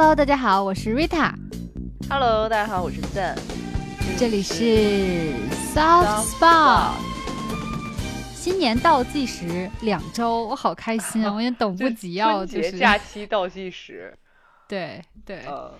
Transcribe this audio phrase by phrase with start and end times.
[0.00, 1.34] Hello，大家好，我是 Rita。
[2.08, 3.36] Hello，大家好，我是 Zen。
[4.16, 5.34] 这里是
[5.74, 6.92] Soft Spot。
[8.32, 11.32] 新年倒计时两周，我好开心啊！
[11.34, 14.16] 我也等不及要就是假期倒计时。
[14.68, 15.72] 对对嗯，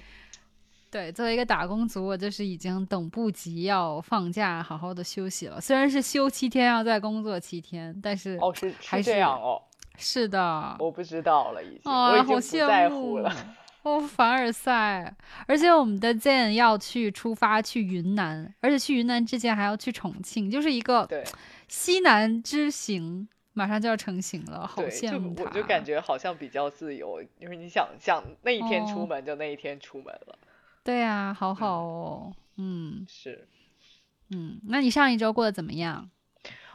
[0.90, 5.60] 对，作为一个打工族，我就是已经等不及要放假，好好的休息了。
[5.60, 9.62] 虽然是休七天，要再工作七天，但是哦，是还是是这样哦，
[9.96, 13.32] 是的，我不知道了，已经，啊，我已经不在慕乎了。
[13.88, 15.16] 哦，凡尔赛，
[15.46, 21.24] 而且我们的 Zen 要去出发去云南，而且去云南之前还要去重庆，就是一个对
[21.68, 25.44] 西南之行，马上就要成型了，好羡慕他。
[25.44, 30.38] 我就感觉好像比较自由，因为你想想那一天哦出门就那一天出门了，
[30.84, 33.48] 对呀、好好哦，嗯是
[34.30, 36.10] 嗯，那你上一周过得怎么样？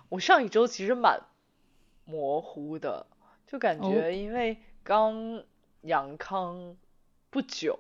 [0.10, 1.22] 我上一周其实蛮
[2.06, 3.06] 模糊的，
[3.46, 5.44] 就感哦觉因为刚
[5.82, 6.76] 阳康
[7.34, 7.76] 不久，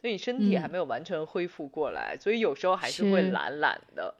[0.00, 4.14] 就你身体还嗯没有完全恢复过来，所以有时候还是会懒懒的。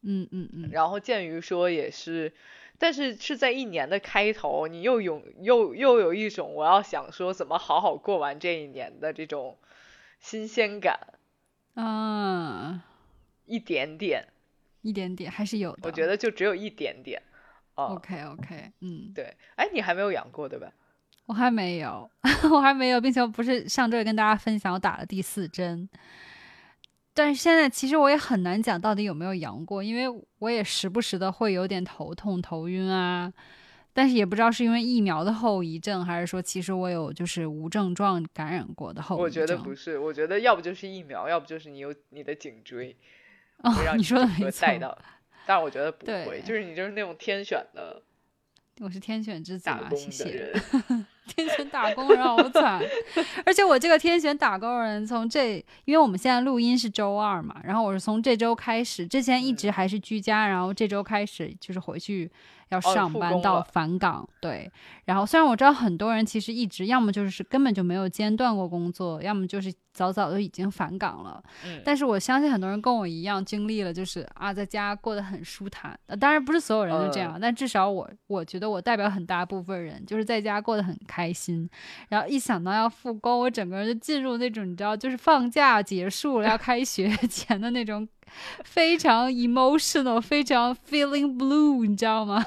[0.00, 2.32] 嗯嗯嗯，然后鉴于说也是，
[2.78, 9.58] 但是是在一年的开头，你又有又又有一种我要想说怎么好好过完这一年的这种
[10.20, 10.98] 新鲜感，
[11.74, 12.84] 啊，
[13.44, 14.28] 一点点，
[14.82, 15.80] 一点点还是有的。
[15.82, 17.22] 我觉得就只有一点点。
[17.74, 20.72] 啊、OK OK，嗯，对，哎，你还没有养过对吧？
[21.26, 22.08] 我还没有，
[22.52, 25.88] 我还没有，并且我不是上周也跟大家分享我打了第四针，
[27.14, 33.32] 但是现在其实我也很难讲到底有没有阳过，因为我也时不时的会有点头痛、头晕啊，
[33.92, 39.42] 但是也不知道是因为疫苗的后遗症，还是说其实我有就是无症状感染过的后遗症。
[39.42, 42.94] 我觉得不是，我觉得要不就是疫苗，要不就是你有你的颈椎
[43.58, 44.98] 哦，让你说的没错，带到，
[45.46, 48.02] 但我觉得不会，就是你就是那种天选的
[48.80, 50.52] 我是天选之子啊，谢谢。
[51.24, 51.34] 人。
[51.34, 52.80] 天选打工人好惨，
[53.46, 62.30] 而且我这个天选打工人从这，因为我们现在录音是周二嘛，然后我是从这周开始，之前一直嗯还是居家，然后这周开始就是回去
[62.68, 64.70] 要哦上班到返岗，对。
[65.06, 75.98] 然后虽然我知道很多人其实一直要么就是根本就没有间断过工作，要么就是早早就已经返岗了，嗯，但是我相信很多人跟我一样经历了，就是啊，在家过得很舒坦。
[76.06, 81.68] 呃当然不是所有人都这样，但至少我我觉得我代表很大部分人，就是在家过得很开心。
[82.08, 88.08] 然后一想到要复工，我整个人就进入那种你知道，就是放假结束了要开学 前的那种
[88.64, 92.44] 非常 emotional、非常 feeling blue，你知道吗？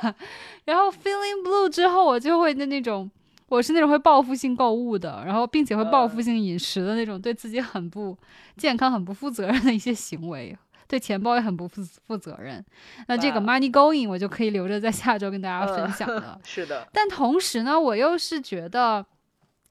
[0.66, 3.10] 然后 feeling blue 之后，我就会的那种。
[3.50, 8.14] 我是那种会报复性购物的，然后并且会报复性饮食的那种，对自己很不
[8.58, 10.54] 健康、很不负责任的一些行为，
[10.88, 12.64] 对钱包也很不负负责任。
[13.08, 16.40] 那这个 money going 我就可以留着在下周跟大家分享了。
[16.46, 19.06] 是的，但同时呢，我又是觉得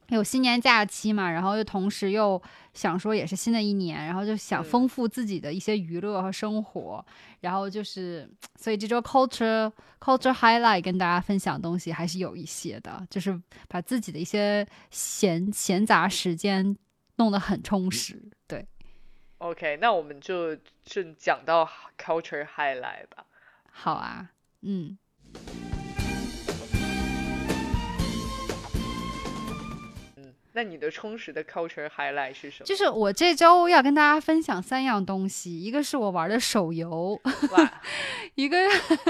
[0.08, 2.40] 有新年假期嘛，然后又同时又
[2.74, 7.04] 想说也是新的一年，然后就想嗯丰富自己的一些娱乐和生活，
[7.40, 16.76] 然后就是所以这周 culture culture highlight 跟大家分享的东西还是有一些的，就是把自己的一些闲闲杂时间
[17.16, 18.35] 弄得很充实，对。
[19.38, 23.26] OK，那我们就正讲到 culture highlight 吧。
[23.70, 24.30] 好啊，
[24.62, 24.96] 嗯，
[30.16, 32.64] 嗯，那你的充实的 culture highlight 是什么？
[32.64, 37.20] 就是我这周要跟大家分享三样东西，一个是我玩的手游，
[38.36, 38.56] 一个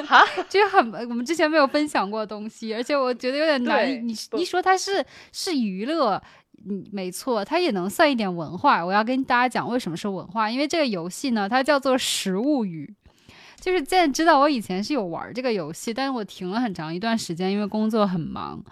[0.09, 3.89] 哈， 这很 我们之前没有分享过的东西，而且我觉得有点难。
[3.89, 6.21] 你你一说它是是娱乐，
[6.69, 8.85] 嗯，没错，它也能算一点文化。
[8.85, 12.95] 我要跟大家讲为什么是文化，因为这个游戏呢，它叫做《食物语》。
[13.61, 18.63] 就是现在知道我以前是有玩这个游戏，但是我停了很长一段时间，因为工作很忙。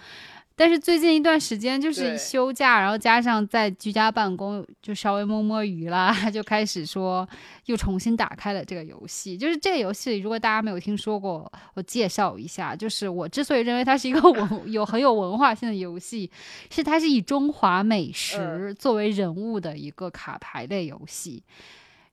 [0.56, 7.28] 但是最近一段时间就是休假，然后加上在居家办公，就稍微摸摸鱼啦， 就开始说
[7.66, 9.36] 又重新打开了这个游戏。
[9.36, 12.76] 就是这个游戏，如果大家没有听说过，我介绍一下。
[12.76, 16.30] 就是我之所以认为它是一个 文有很有文化性的游戏，
[16.70, 21.42] 是它是以中华美食作为人物的一个卡牌类游戏。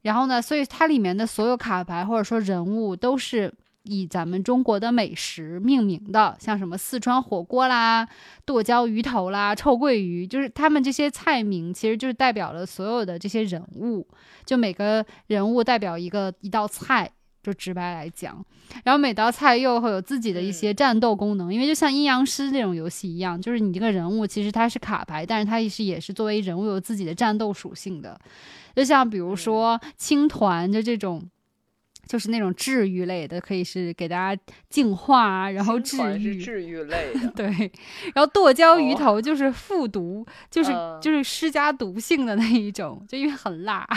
[0.01, 8.07] 然后呢，所以它里面的所有卡牌或者说人物都是以咱们中国的美食命名的，像什么四川火锅啦、
[8.45, 14.07] 剁椒鱼头啦、臭鳜鱼，就是他们这些菜名，其实就是代表了所有的这些人物，
[14.45, 17.11] 就每个人物代表一个一道菜。
[17.43, 18.45] 就直白来讲，
[18.83, 28.15] 然后每道菜又会有自己的一些战斗功能，因为就像阴阳师这种游戏一样，就是你这个人物其实它是卡牌，但是它也是也是作为人物有自己的战斗属性的。
[28.75, 31.19] 就像比如说青团，就这种
[32.11, 36.33] 就是那种治愈类的，可以是给大家净化啊，然后治愈。
[36.33, 37.31] 是治愈类的。
[37.33, 37.45] 对，
[38.13, 43.87] 然后剁椒鱼哦头就是复毒，就是嗯就是施加毒性的那一种，就因为很辣。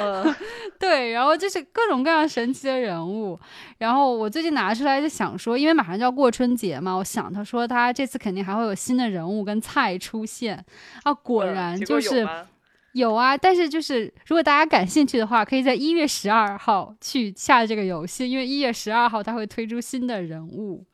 [0.00, 0.34] 嗯，
[0.80, 3.38] 对，然后就是各种各样神奇的人物。
[3.76, 10.64] 然后我最近拿出来就想说，因为马上就要过春节嘛，我想他说他这次肯定还会有新的人物跟菜出现
[11.02, 12.46] 啊，果嗯然就是果
[12.92, 13.36] 有啊。
[13.36, 20.84] 但是就是如果大家感兴趣的话，可以在一月十二号去下这个游戏，因为一月十二号它会推出新的人物。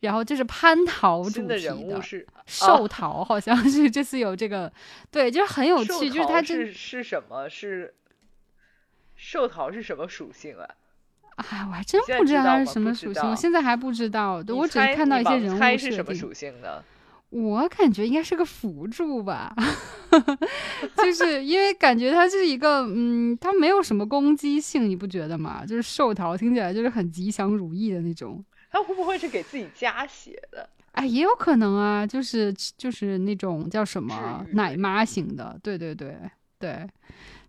[0.00, 4.72] 然后就是蟠桃主题新的人物是寿桃，好像是这次有这个，
[5.10, 7.48] 对，就是很有寿趣，就是桃它真是是什么？
[7.48, 7.92] 是
[9.16, 10.64] 寿桃是什么属性啊？
[11.34, 14.34] 哎，我还真不知道它是什么属性，我现在还不知道。
[14.46, 16.84] 我只看到一些人物猜是什么属性呢？
[17.30, 19.54] 我感觉应该是个辅助吧，
[20.96, 25.64] 就是因为感觉它是一个，嗯，它没有什么攻击性，你不觉得吗？
[25.66, 28.42] 就是寿桃听起来就是很吉祥如意的那种。
[28.70, 30.68] 它会不会是给自己加血的？
[30.92, 36.18] 哎，也有可能啊，就是就是那种叫什么奶妈型的，对对对
[36.58, 36.88] 对。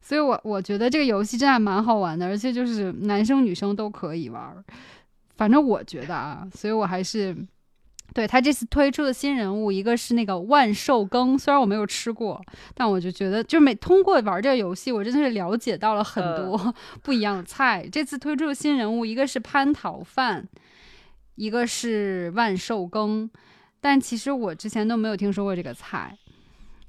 [0.02, 4.64] 所以我我觉得这个游戏真的还蛮好玩的，而且就是男生女生都可以玩，
[5.36, 7.36] 反正我觉得啊，所以我还是
[8.14, 12.42] 对他这次推出的新人物，一个是那个万寿羹，虽然我没有吃过，
[12.74, 16.74] 但我就觉得就每通过玩这个游戏，我真的是了解到了很多
[17.04, 17.88] 不一样的菜。
[17.92, 20.48] 这次推出的新人物，一个是蟠桃饭，
[21.36, 23.30] 一个是万寿羹，
[23.80, 26.18] 但其实我之前都没有听说过这个菜。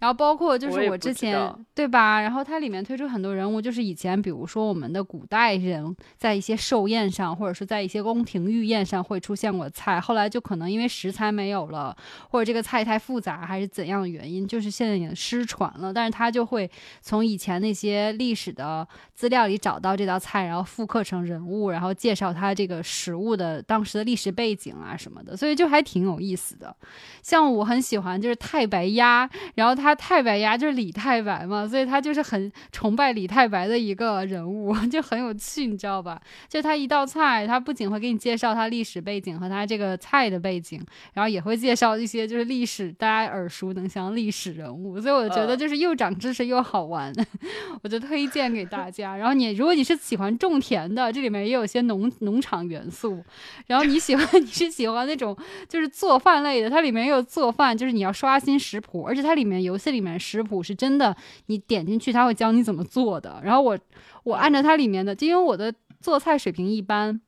[0.00, 2.20] 然后包括就是我之前道对吧？
[2.20, 11.96] 然后它里面推出很多人物，就是以前比如说我们的古代人在一些寿宴上，或者是在一些宫廷御宴上会出现过菜，后来就可能因为食材没有了，
[12.30, 15.92] 或者这个菜太复杂，还是怎样的原因，就是现在已经失传了。
[15.92, 16.68] 但是他就会
[17.00, 26.74] 从以前那些历史的资料里找到这道菜，然后复刻成人物，然后介绍它这个食物的当时的历史背景啊什么的，所以就还挺有意思的。
[27.22, 36.20] 像我很喜欢就是太白鸭，然后他太白鸭就是李太白嘛，所以他就是很崇拜李太白的一个人物， 就很有趣，你知道吧？
[36.48, 40.80] 就他一道菜，他不仅会给你介绍他历史背景和他这个菜的背景，
[41.12, 47.12] 然后也会介绍一些就是历史大家耳熟能详的历史人物，所以我觉得嗯就是又长知识又好玩，
[47.82, 49.16] 我就推荐给大家。
[49.16, 53.20] 然后你如果你是喜欢种田的，这里面也有些农农场元素，
[53.66, 55.36] 然后你喜欢 你是喜欢那种
[55.68, 61.16] 就是做饭类的，它里面也有做饭，就是你要刷新食谱，而且它里面游戏里面食谱是真的，
[61.46, 63.40] 你点进去它会教你怎么做的。
[63.42, 63.78] 然后我
[64.22, 67.20] 我按照它里面的，就因为我的做菜水平一般，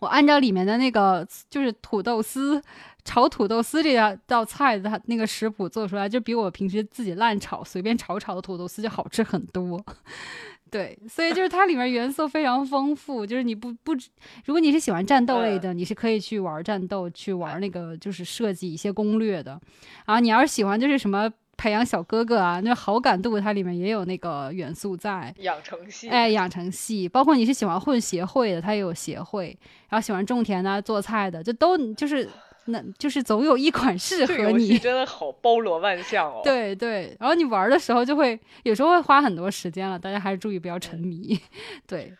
[0.00, 2.60] 我按照里面的那个就是土豆丝。
[3.04, 9.82] 炒土豆丝这道道菜的它那个食谱做出来，就比我平时自己乱炒随便炒炒的土豆丝就好吃很多。
[10.70, 13.94] 对，所以就是它里面元素非常丰富，就是你不不，
[14.44, 19.58] 如果你是喜欢战斗类的，你是可以去玩战斗，去玩那个就是设计一些攻略的。
[20.04, 25.34] 然后你要是喜欢就是什么培养小哥哥啊，那好感度它里面也有那个元素在。
[25.40, 29.48] 养成系，哎，养成系，包括你是喜欢混协会的，它也有协会；
[29.90, 32.26] 然后喜欢种田的、做菜的，就都就是
[32.66, 34.78] 那就是总有一款适合这个游戏你。
[34.78, 41.38] 真的好包罗万象哦。，对对，然后你玩的时候就会有时候会花很多时间了，大家还是注意不要沉迷。
[41.88, 42.14] 对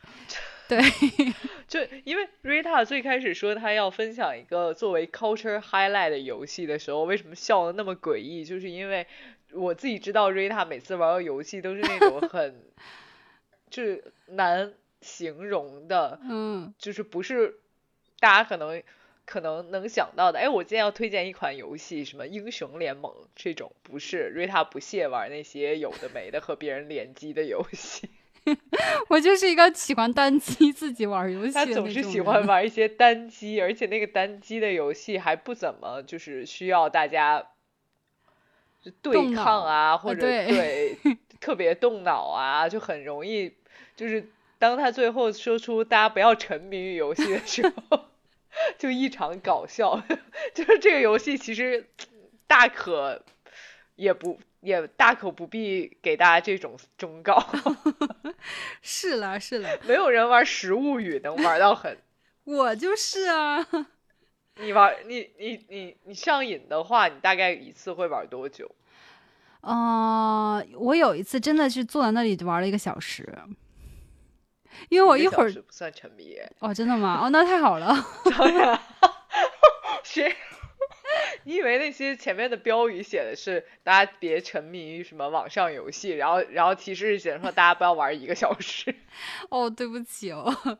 [0.69, 0.79] 对，
[1.67, 8.45] 就因为 Rita 最开始说她要分享一个作为 culture highlight 的游戏的时候，为什么笑的那么诡异？
[8.45, 9.07] 就是因为
[9.53, 12.63] 我自己知道 Rita 每次玩的游戏都是那种 很
[13.71, 17.57] 就是难形容的，嗯就是不是
[18.21, 18.83] 大家可能
[19.25, 20.39] 可能能想到的。
[20.39, 28.11] 哎，我今天要推荐一款游戏，什么英雄联盟这种，不是 Rita 不屑玩那些有的没的和别人联机的游戏，
[29.09, 37.47] 我就是一个喜欢单机自己玩游戏他总是喜欢玩一些单机，而且那个单机的游戏还不怎么就是需要大家
[39.03, 40.99] 对抗啊，或者对对
[41.41, 43.55] 特别动脑啊，就很容易
[43.97, 48.07] 就是当他最后说出大家不要沉迷于游戏的时候，
[48.79, 50.03] 就异常搞笑。
[50.55, 51.87] 就是这个游戏其实
[52.47, 53.23] 大可
[53.95, 57.43] 也不也大可不必给大家这种忠告，
[58.83, 61.99] 是了是了，没有人玩《食物语》能玩到很。
[62.45, 63.67] 我就是啊，
[64.57, 68.71] 你玩你你你你上瘾的话，你大概一次会玩多久？
[69.61, 73.29] 呃，我有一次真的是坐在那里玩了一个小时，
[74.89, 77.21] 因为我一一会儿不算沉迷耶，哦，真的吗？
[77.23, 77.95] 哦，那太好了。
[78.37, 78.81] 当然，
[80.03, 80.35] 谁？
[81.45, 88.95] 你以为那些前面的标语写的是大家别沉迷于什么网上游戏，然后然后提示写说大家不要玩一个小时？
[89.49, 90.79] 哦，对不起哦，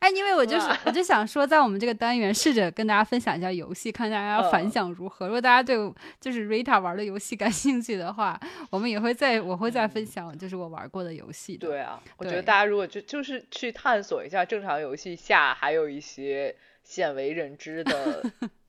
[0.00, 5.26] 哎，因为我就是 我就想说，在我们这个单元试着跟大家分享一下游戏，看大家反嗯响如何。
[5.26, 5.76] 如果大家对
[6.20, 8.38] 就是 Rita 玩的游戏感兴趣的话，
[8.70, 11.68] 我们也会再我会再分享就是我玩过的游戏的。
[11.68, 18.22] 对啊，我觉得大家如果就就是去探索一下正常游戏下还有一些鲜为人知的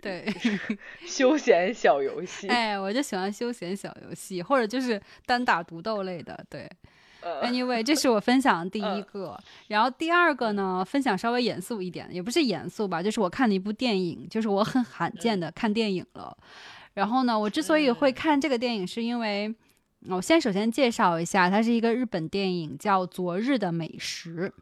[0.00, 0.26] 对，
[1.06, 2.48] 休闲小游戏。
[2.48, 6.38] 哎，我就喜欢休闲小游戏，或者就是单打独斗类的。
[6.50, 6.68] 对
[7.20, 9.38] 呃，，Anyway，这是我分享的第一嗯个。
[9.68, 16.36] 然后第二个呢，分享稍微严肃一点，也不是严肃吧，就是我看了一部电影，就是我很罕见的看电影了。
[16.94, 19.54] 然后呢，我之所以会嗯看这个电影，是因为
[20.08, 24.52] 我先首先介绍一下，它是一个日本电影，叫《昨日的美食》。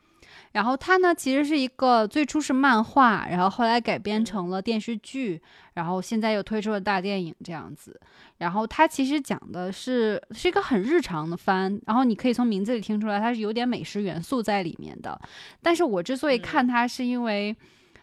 [0.52, 5.40] 然后它呢，其实是一个最初是漫画，然后后来改编成了电视剧，
[5.74, 8.00] 然后现在又推出了大电影这样子。
[8.38, 15.20] 然后它其实讲的是是一个很日常的番，然后你可以从名字里听出来，它是有点美食元素在里面的。
[15.62, 17.56] 但是我之所以嗯看它，是因为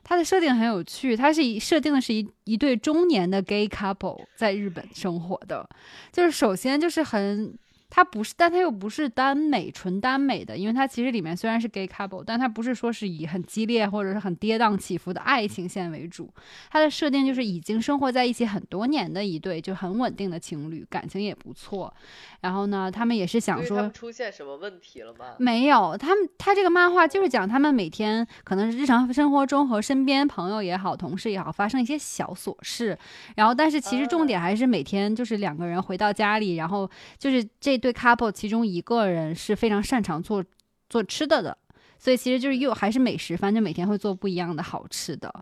[0.03, 5.67] 它的设定很有趣，它是以设定的是一一对中年的 gay couple 在日本生活的，
[6.13, 7.53] 就是首先就是很。
[7.89, 16.29] 它不是，但它又不是耽美，纯耽美的，因为它其实里面虽然是 gay couple，但它不是说是以很激烈或者是很跌宕起伏的爱情线为主，
[16.69, 21.93] 它的设定就是已经生活在一起很多年的一对就很稳定的情侣，感情也不错。
[22.41, 25.35] 然后呢，他们也是想说他们，出现什么问题了吗？
[25.39, 32.97] 没有，他们他这个漫画就是讲他们每天可能是日常生活中和身边朋友也好、同事也好发生一些小琐事，
[33.35, 40.43] 然后但是其实重点还是每天就是两个人回到家里，然后就是这对 couple 其中一个人是非常擅长做
[40.89, 41.57] 做吃的的，
[41.97, 45.33] 所以其实就是又还是美食反正每天会做不一样的好吃的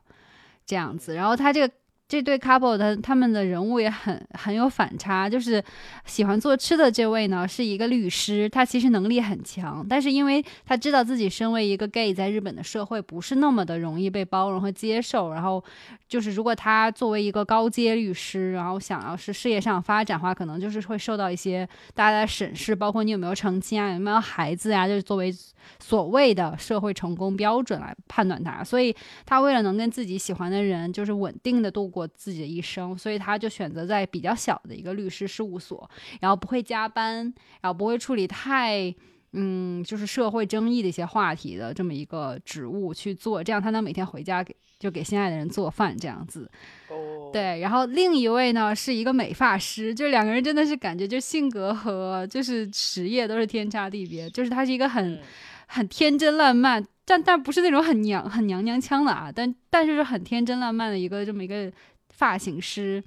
[0.65, 1.15] 这样子。
[1.15, 1.73] 然后他这个
[2.07, 5.63] 这对 couple 的他们的人物也很很有反差，就是
[6.05, 15.63] 喜欢做吃的这位呢是一个律师，他其实能力很强，但是因为他知道自己身为一个 gay 在日本的社会不是那么的容易被包容和接受，然后
[16.07, 25.33] 就是如果他作为一个高阶律师，然后想要是事业上发展的话，可能就是会受到一些大家的审视，包括你有没有成亲啊，有没有孩子呀、就是作为
[25.79, 28.63] 所谓的社会成功标准来判断他。
[28.63, 28.95] 所以
[29.25, 38.93] 他为了能跟自己喜欢的人就是稳定的度过自己的一生，所以他就选择在比较小的一个律师事务所，然后不会加班，然后不会处理太。
[39.37, 46.49] 嗯，就是社会争议的一些话题的这么一个职务去做，这样他能每天回家给就给心爱的人做饭这样子。
[46.89, 55.19] 哦，，对，然后另一位呢是一个美发师，就两个人真的是感觉就性格和就是职业都是天差地别，就是他是一个很、嗯
[55.67, 61.71] 很天真烂漫，但但不是那种很娘很娘娘腔的啊，但但是是很天真烂漫的一个这么一个
[62.09, 63.03] 发型师。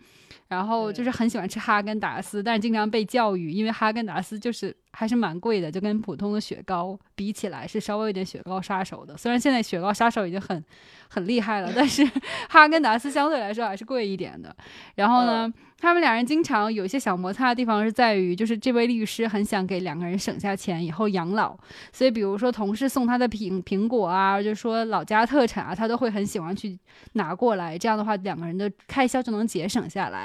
[0.48, 9.16] 然后就是很喜欢吃哈根达斯，但是经常被教育，因为哈根达斯就是还是蛮贵的，就跟普通的雪糕比起来是稍微有点雪糕杀手的。
[9.16, 10.64] 虽然现在雪糕杀手已经很
[11.08, 12.08] 很厉害了，但是
[12.48, 14.54] 哈根达斯相对来说还是贵一点的。
[14.94, 21.56] 然后呢，他们两人经常有一些小摩擦的地方是在于，就是这位律师很想给两个人省下钱以后养老，
[21.92, 26.78] 所以比如说同事送他的苹苹果啊，就说老家特产啊，他都会很喜欢去
[27.12, 27.78] 拿过来。
[27.78, 30.17] 这样的话，两个人的开销就能节省下来。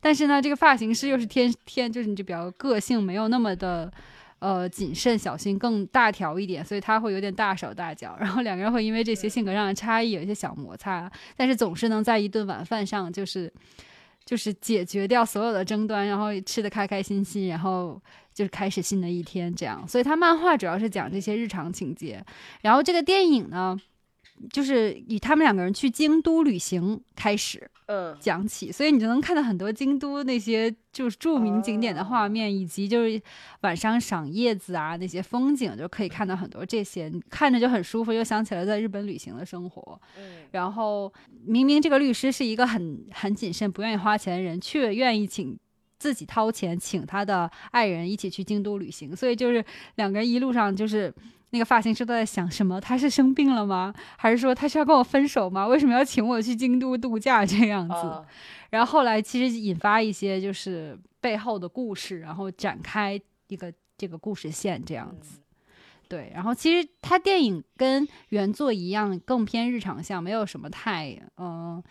[0.00, 3.92] 但是呢，这个发型师又是天天就是你就比较个性，没有那么的。
[4.40, 13.52] 呃，谨慎小心，更大条一点，所以他会有点大手大脚，然后两个人会因为这些性格上的差异有一些小摩擦，但是总是能在一顿晚饭上就是
[14.24, 18.00] 就是解决掉所有的争端，然后吃的开开心心，然后
[18.32, 19.86] 就是开始新的一天这样。
[19.86, 22.24] 所以他漫画主要是讲这些日常情节，
[22.62, 23.78] 然后这个电影呢，
[24.50, 33.20] 就是以他们两个人去京都旅行开始嗯，讲起，所以你就能看到很多京都那些就是著名景点的画面，以及就是
[33.62, 40.00] 晚上赏叶子啊那些风景，就可以看到很多这些，你看着就很舒服，又想起了在日本旅行的生活。
[40.16, 41.12] 嗯，然后
[41.44, 45.58] 明明这个律师是一个很很谨慎、不愿意花钱的人，却愿意请
[45.98, 49.64] 自己掏钱请他的爱人一起去京都旅行，所以就是
[49.96, 51.12] 两个人一路上就是。
[51.50, 52.80] 那个发型师都在想什么？
[52.80, 53.92] 他是生病了吗？
[54.16, 55.66] 还是说他是要跟我分手吗？
[55.66, 57.94] 为什么要请我去京都度假这样子？
[57.94, 58.24] 啊，
[58.70, 65.40] 然后后来其实引发一些就是背后的故事，然后展开一个这个故事线这样子。
[66.08, 71.84] 对，然后其实他电影跟原作一样，更偏日常向，没有什么太嗯、呃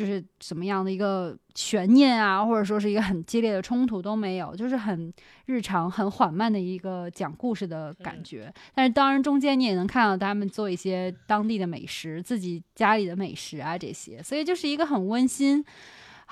[0.00, 5.12] 就是什么样的一个悬念啊，或者说是一个很激烈的冲突都没有，就是很
[5.44, 8.54] 日常、很缓慢的一个讲故事的感嗯觉。
[8.74, 15.62] 但是当然中间你也能看到他们做一些当地的美食，自己家里的美食啊这些，所以就是一个很温馨。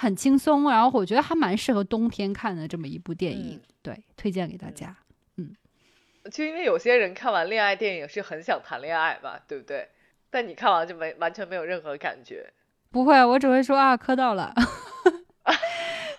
[0.00, 4.96] 很轻松，然后我觉得还蛮适合冬天看的这么一部电影，嗯对，推荐给大家。
[5.38, 5.56] 嗯
[6.30, 9.88] 就因为有些人看完恋爱电影是很想谈恋爱嘛，对不对？
[10.30, 12.48] 但你看完就没完全没有任何感觉。
[12.90, 14.52] 不会，我只会说啊，磕到了。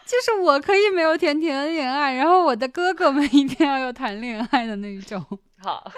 [0.06, 5.24] 就是我可以没有甜甜的恋爱，然后我的哥哥们一定要有谈恋爱的那种。
[5.62, 5.92] 好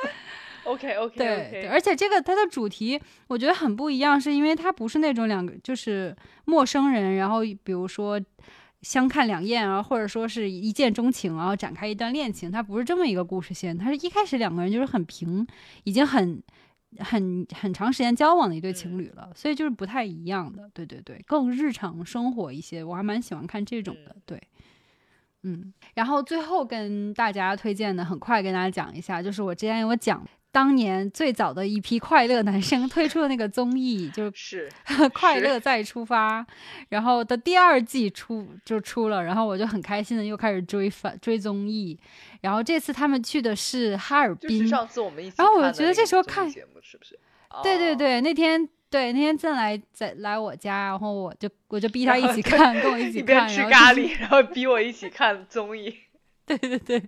[0.65, 6.13] ，OK OK 对对，而且这个它的主题我觉得很不一样，是因为它不是那种两个就是
[6.43, 8.19] 陌生人，然后比如说
[8.81, 15.47] 相看两厌啊，或者说是一见钟情，然后展开一段恋情，它不是这么一个故事线，它是一开始两个人就是很平，
[15.85, 16.43] 已经很。
[16.99, 24.41] 很很长时间交往的一对情侣了，所以就是不太一样的，对对对，更日常生活一些，我还蛮喜欢看这种的，对，
[25.43, 30.25] 嗯，然后最后跟大家推荐的，很快跟大家讲一下，就是我之前有讲。
[30.51, 34.69] 当年最早的一批快乐男生推出的那个综艺，就 是
[35.11, 36.41] 《快乐再出发》，
[36.89, 41.97] 然后的第二季出就出了，然后我就很开心的又开始追番追综艺，
[42.41, 47.17] 然后这次他们去的是哈尔滨，上次我们一起，然后我觉得这时候看节目是不是？
[47.63, 55.95] 对对对，那天对那天正来在来我家，然后我就我就逼他一起看，跟我一起看，吃咖喱，然后逼我一起看综艺，
[56.45, 57.01] 对对对，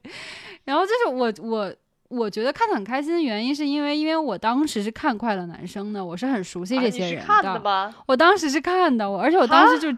[0.63, 1.75] 然后就是我我。
[2.13, 7.93] 我觉得看的很开心的原因，是因为因为我当时是看《快乐男生》的，我是很熟悉这些人的。
[8.05, 9.97] 我当时是看的，我而且我当时就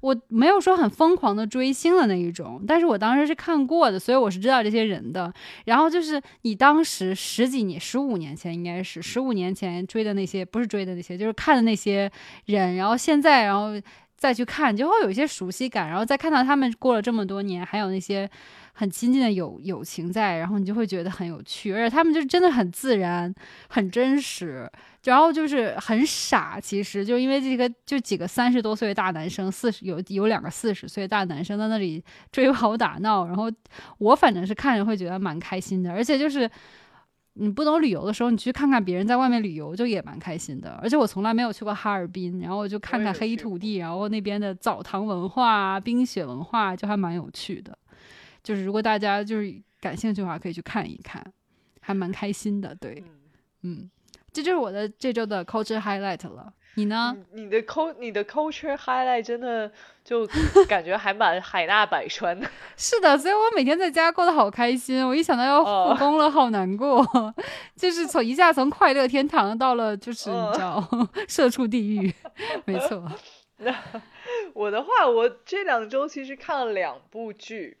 [0.00, 5.30] 我没有说很疯狂的追星的那一种，但是我当时是看过的，所以我是知道这些人的。
[5.66, 12.10] 然后就是你当时十几年、十五年前应该是十五年前追的那些，不是追的那些，就是看的那些
[12.46, 13.72] 人，然后现在然后
[14.20, 18.30] 再去看，就会有一些熟悉感，然后再看到他们过了这么多年，还有那些。
[18.72, 23.34] 很亲近的友友情在，然后你就会觉得很有趣，而且他们就真的很自然、
[23.68, 24.70] 很真实，
[25.04, 26.58] 然后就是很傻。
[26.58, 33.52] 其实就因为这个，就几个三十多岁的大男生，四十有有两个四十岁大男生在那里追 跑打闹，然后
[33.98, 35.92] 我反正是看着会觉得蛮开心的。
[35.92, 36.50] 而且就是
[37.34, 40.72] 你不懂旅游的时候，你去看看别人在外面旅游，就也蛮开心的。
[40.82, 47.76] 而且我从来没有去过哈尔滨，然后我就看看黑土地，然后那边的澡堂文化、冰雪文化，就还蛮有趣的。
[48.42, 51.24] 就是如果大家就是感兴趣的话，可以去看一看，
[51.80, 52.74] 还蛮开心的。
[52.74, 53.02] 对，
[53.62, 53.88] 嗯，
[54.32, 56.52] 这就是我的这周的 culture highlight 了。
[56.76, 57.16] 你呢？
[57.32, 59.70] 你的 cul 你的 culture highlight 真的
[60.04, 60.26] 就
[60.68, 62.48] 感觉还蛮海纳百川的。
[62.76, 65.06] 是的，所以我每天在家过得好开心。
[65.06, 67.04] 我一想到要复工了，好难过。
[67.76, 70.82] 就是从一下从快乐天堂到了就是你知道
[71.28, 72.14] 社畜地狱。
[72.64, 73.04] 没错。
[73.58, 73.74] 那
[74.54, 77.76] 我的话，我这两周其实看了两部剧。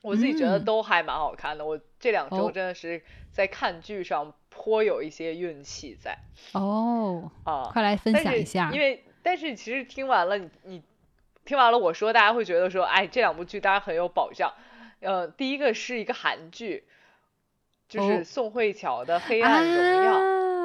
[0.00, 1.64] 我自己觉得都还蛮好看的。
[1.64, 6.18] 我这两周真的是在看剧上颇有一些运气在。
[6.52, 8.70] 哦，啊，快来分享一下。
[8.72, 10.82] 因为，但是其实听完了你，你
[11.44, 14.52] 听完了我说，大家会觉得说，哎，这两部剧大家很有保障。
[15.00, 16.84] 呃，第一个是一个韩剧，
[17.88, 20.18] 就是宋慧乔的《黑暗荣耀》。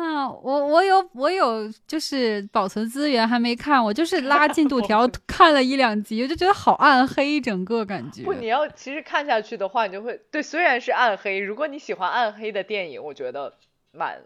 [0.04, 8.24] 啊，我我有我有，就是保存资源还没看，我就是拉进度条看了一两集，我就觉得好暗黑，整个感觉。
[8.24, 13.54] 不，你要其实看下去的话，你就会对，虽然是暗黑，如果你喜欢暗黑的电影，我觉得
[13.94, 14.22] 蛮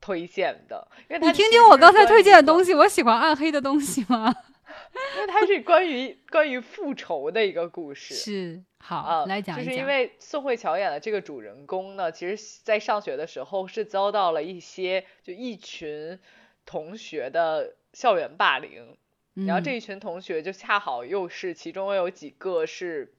[0.00, 0.86] 推荐的。
[1.08, 4.32] 因为你听听我刚才推荐的东西，我喜欢暗黑的东西吗？
[5.16, 8.14] 因为它是关于关于复仇的一个故事。
[8.14, 8.62] 是。
[8.78, 9.64] 好，来讲讲。
[9.64, 16.18] 就是因为宋慧乔演的这个主人公呢，其实在上学的时候是遭到了一些就一群
[16.64, 18.96] 同学的校园霸凌，
[19.34, 23.12] 然后这一群同学就恰好又是其中有几个是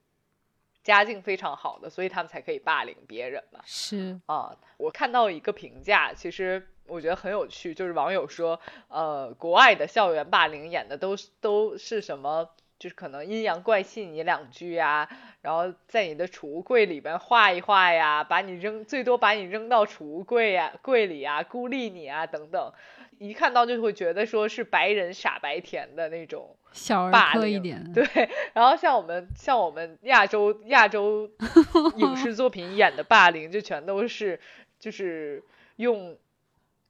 [0.84, 3.60] 家境非常好的，所以他们才可以霸凌别人嘛。
[3.65, 12.50] 是啊，我看到一个评价，其实我觉得很有趣，就是网友说，呃，国外的校园霸凌演的都是都是什么？
[12.80, 15.08] 就是可能阴阳怪气你两句呀，
[15.41, 22.74] 然后在你的储物柜里边画一画呀，把你扔最多把你扔到储物柜呀柜里啊，孤立你啊等等，
[23.20, 27.84] 一看到就会觉得说是白人傻白甜的那种小儿科一点。
[27.93, 28.05] 对，
[28.53, 31.29] 然后像我们像我们亚洲亚洲
[31.97, 34.39] 影视作品演的霸凌，就全都是
[34.79, 35.43] 就是
[35.75, 36.17] 用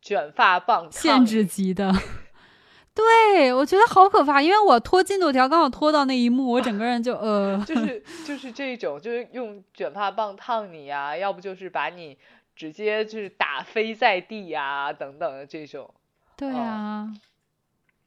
[0.01, 1.91] 卷发棒限制级的。
[2.93, 12.17] 对，我觉得好可怕，因为我拖进度条刚好拖到那一幕，我整个人就呃，就是就是这种，就是用卷发棒烫你呀，要不就是把你
[12.53, 15.89] 直接就是打飞在地呀，等等的这种。
[16.35, 17.09] 对啊。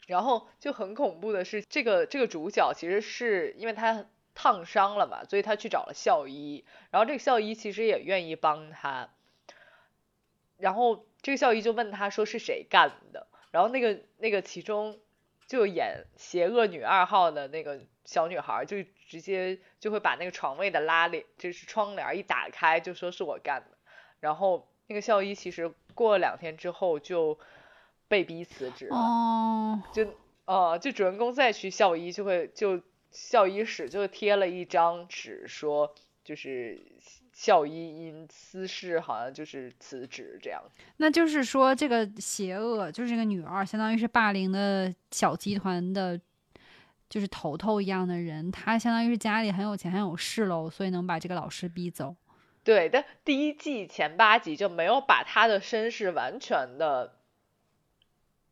[0.06, 9.10] 然后就很恐怖的是，这个这个主角其实是因为他烫伤了嘛，所以他去找了校医，然后这个校医其实也愿意帮他，
[10.58, 13.26] 然后这个校医就问他说是谁干的。
[13.50, 14.98] 然后那个那个其中
[15.46, 23.78] 就演邪恶女二号的那个小女孩就直接就会把那个床位的拉链，就是窗帘一打开，就说是我干的。
[24.18, 27.38] 然后那个校医其实过了两天之后就
[28.14, 28.96] 被逼辞职了。
[28.96, 30.06] 哦，就
[30.44, 36.80] 呃，就主人公再去校医就会就校医室就贴了一张纸说，就是
[37.32, 40.62] 校医因私事好像就是辞职这样。
[40.98, 46.20] 那就是说这个邪恶就是这个女二，相当于是霸凌的小集团的。
[47.06, 52.16] 就是头头一样的人，他相当于是家里很有钱很有势喽，所以能把这个老师逼走。
[52.64, 57.14] 对，但第一季前八集就没有把他的身世完全的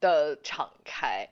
[0.02, 1.30] 的敞开，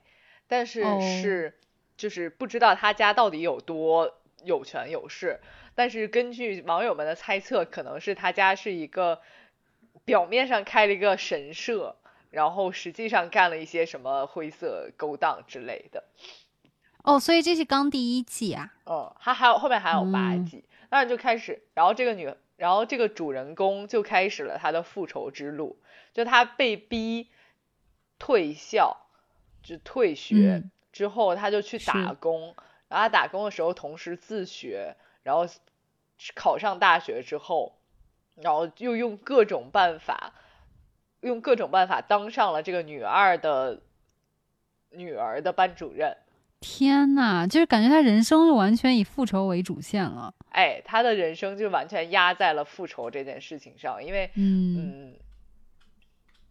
[0.48, 1.58] 但是是
[1.98, 5.40] 就是不知道他家到底有多有权有势。
[5.74, 9.20] 但是根据网友们的猜测，可能是他家是一个
[10.04, 11.96] 表面上开了一个神社，
[12.30, 16.04] 然后实际上干了一些什么灰色勾当之类的。
[17.02, 18.74] 哦，所以这是刚第一季啊？
[18.86, 25.78] 嗯，他还有后面还有八季，那就开始，然后这个女，然后这个主人公就开始了他的复仇之路，
[26.12, 27.28] 就他被逼
[28.20, 28.96] 退校，
[29.64, 32.54] 就退学之后，他就去打工，
[32.86, 35.44] 然后他打工的时候同时自学，然后
[36.34, 37.80] 考上大学之后，
[38.36, 40.34] 然后又用各种办法，
[41.22, 43.80] 用各种办法当上了这个女二的
[44.90, 46.16] 女儿的班主任。
[46.60, 50.34] 天呐，就是感觉他人生就完全以复仇为主线了。
[50.50, 55.16] 哎，他的人生就完全压在了复仇这件事情上，因为嗯，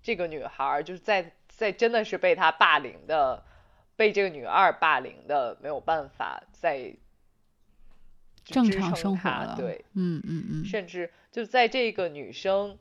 [0.02, 3.44] 这个女孩就是在在真的是被他霸凌的，
[3.98, 6.96] 被这个女二霸凌的，没有办法再
[8.46, 9.58] 正常生活了。
[9.58, 12.78] 对，嗯嗯嗯，甚至就在这个女生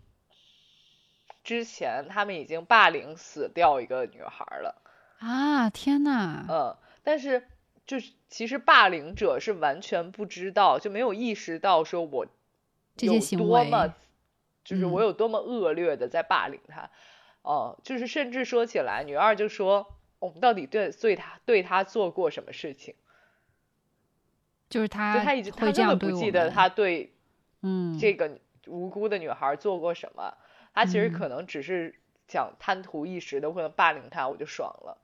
[1.43, 4.81] 之前，他们已经霸凌死掉一个女孩了。
[5.19, 6.77] 啊，天呐，嗯。
[7.03, 7.49] 但是，
[7.85, 12.27] 就是其实霸凌者是完全不知道，就没有意识到说我
[13.01, 13.95] 有多么，
[14.63, 16.91] 就是我有多么恶劣的在霸凌他，
[17.43, 22.95] 哦，就是甚至说起来，女二就说我们到底对对她对她做过什么事情？
[24.69, 27.15] 就是他，他已经他根本不记得他对
[27.63, 30.35] 嗯这个无辜的女孩做过什么，
[30.75, 31.95] 他其实可能只是
[32.27, 34.99] 想贪图一时的，或者霸凌她，我就爽了。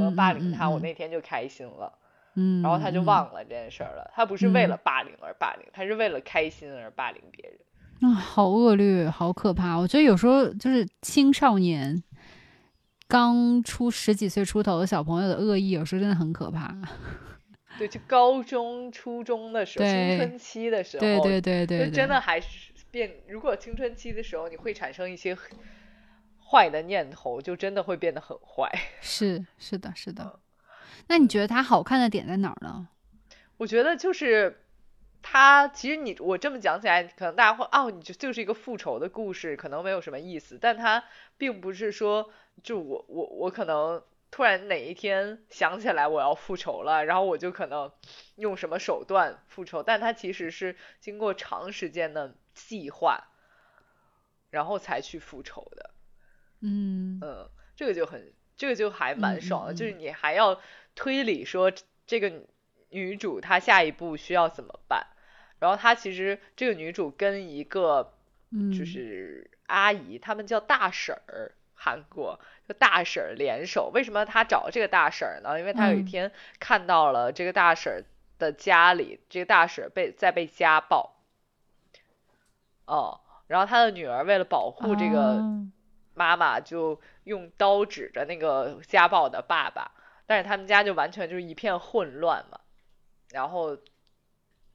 [0.00, 1.98] 我霸凌她，我那天就开心了，
[2.34, 4.10] 嗯，然后他就忘了这件事儿了。
[4.14, 7.58] 他不是为了霸凌而霸凌，他是为了开心而霸凌别人。
[8.00, 9.76] 啊，好恶劣，好可怕！
[9.76, 12.02] 我觉得有时候就是青少年
[13.06, 16.74] 刚出十几岁出头的小朋友的恶意，有时候真的很可怕。
[17.78, 23.10] 对，就高中、初中的时候，青春期的时候，对对对对，就真的还是变。
[23.28, 25.36] 如果青春期的时候你会产生一些。
[26.52, 28.68] 坏的念头就真的会变得很坏，
[29.00, 30.40] 是是的，是的。
[31.06, 32.88] 那你觉得它好看的点在哪儿呢？
[33.56, 34.59] 我觉得就是
[35.22, 40.58] 它，其实你我这么讲起来，可能大家会哦，你就就是一个复仇的故事，可能没有什么意思。
[40.60, 41.04] 但他
[41.36, 42.30] 并不是说，
[42.62, 47.92] 就我我我可能突然哪一天想起来我要复仇了，然后我就可能
[48.36, 49.82] 用什么手段复仇。
[49.82, 53.28] 但他其实是经过长时间的计划，
[54.50, 55.90] 然后才去复仇的。
[56.62, 60.60] 嗯嗯，这个就很，这个就还蛮爽的，就是你还要
[60.94, 61.72] 推理说
[62.06, 62.32] 这个
[62.90, 65.06] 女主她下一步需要怎么办，
[65.58, 68.12] 然后她其实这个女主跟一个
[68.76, 75.58] 就是阿姨，他们叫大婶儿，韩国就大婶儿联手，为什么她找这个大婶儿呢？
[75.58, 78.04] 因为她有一天看到了这个大婶儿
[78.38, 81.16] 的家里，这个大婶儿被在被家暴，
[82.86, 85.42] 哦，然后她的女儿为了保护这个。
[86.12, 89.92] 妈妈就用刀指着那个家暴的爸爸，
[90.26, 92.60] 但是他们家就完全就是一片混乱嘛。
[93.30, 93.78] 然后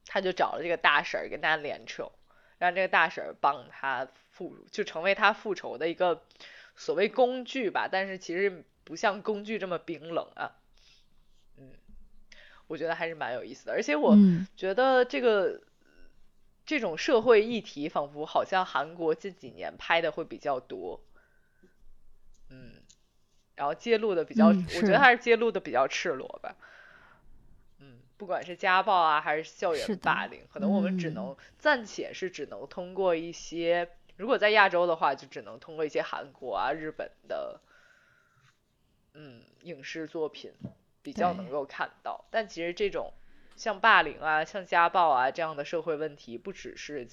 [0.05, 2.11] 他就找了这个大婶儿跟他联手，
[2.57, 6.23] 让这个大婶儿帮他复，就成为他复仇的一个
[6.75, 7.87] 所谓工具吧。
[7.91, 10.55] 但是其实不像工具这么冰冷啊。
[11.57, 11.71] 嗯，
[12.67, 14.15] 我觉得还是蛮有意思的，而且我
[14.55, 15.61] 觉得这个
[16.65, 21.01] 这种社会议题仿佛好像韩国近几年拍的会比较多。
[22.49, 22.81] 嗯，
[23.55, 26.55] 然后揭露的比较，我觉得还是揭露的比较赤裸吧。
[28.15, 37.59] 嗯，不管是家暴啊，还是校园霸凌，可能我们只能暂且是只能通过一些，如果在亚洲的话，就只能通过一些韩国啊、日本的，
[39.13, 40.53] 嗯，影视作品
[41.01, 42.25] 比较能够看到。
[42.31, 43.13] 但其实这种
[43.55, 47.07] 像霸凌啊、像家暴啊这样的社会问题，不只是。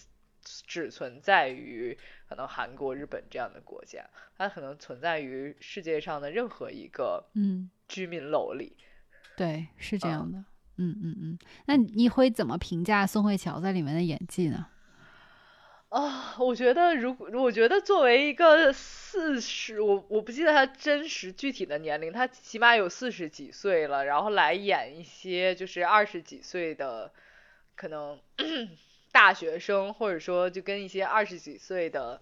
[0.44, 1.96] 只存在于
[2.28, 4.04] 可能韩国、日本这样的国家，
[4.36, 8.76] 它可能存在于世界上的任何一个嗯居民楼里。
[9.36, 10.38] 对，是这样的。
[10.38, 10.44] 嗯
[10.78, 14.66] 嗯嗯嗯，那你会怎么评价宋慧乔在里面的演技呢？
[15.90, 27.12] 啊，我觉得如果我觉得作为一个四十，我我不记得她真实具体的年龄，她起码有四十几岁了，然后来演一些就是二十几岁的
[27.76, 28.18] 可能
[29.12, 32.20] 大学生，或者说就跟一些二十几岁的。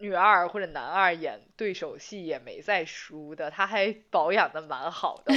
[0.00, 5.34] 女二或者男二演对手戏也没再输的，他还保养的蛮好的。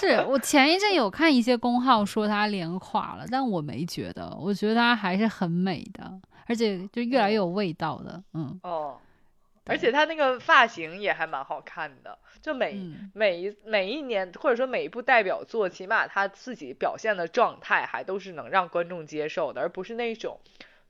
[0.00, 8.20] 是我前一阵有看一些公号说他脸垮了，但我没觉得，我觉得他还是很美的，而且就越来越有味道的。
[8.34, 8.98] 嗯哦，
[9.66, 12.76] 而且他那个发型也还蛮好看的，就每
[13.14, 20.40] 每一每一年或者说每一部代表作，起码他自己表现的状态还都是能让观众接受的，而不是那种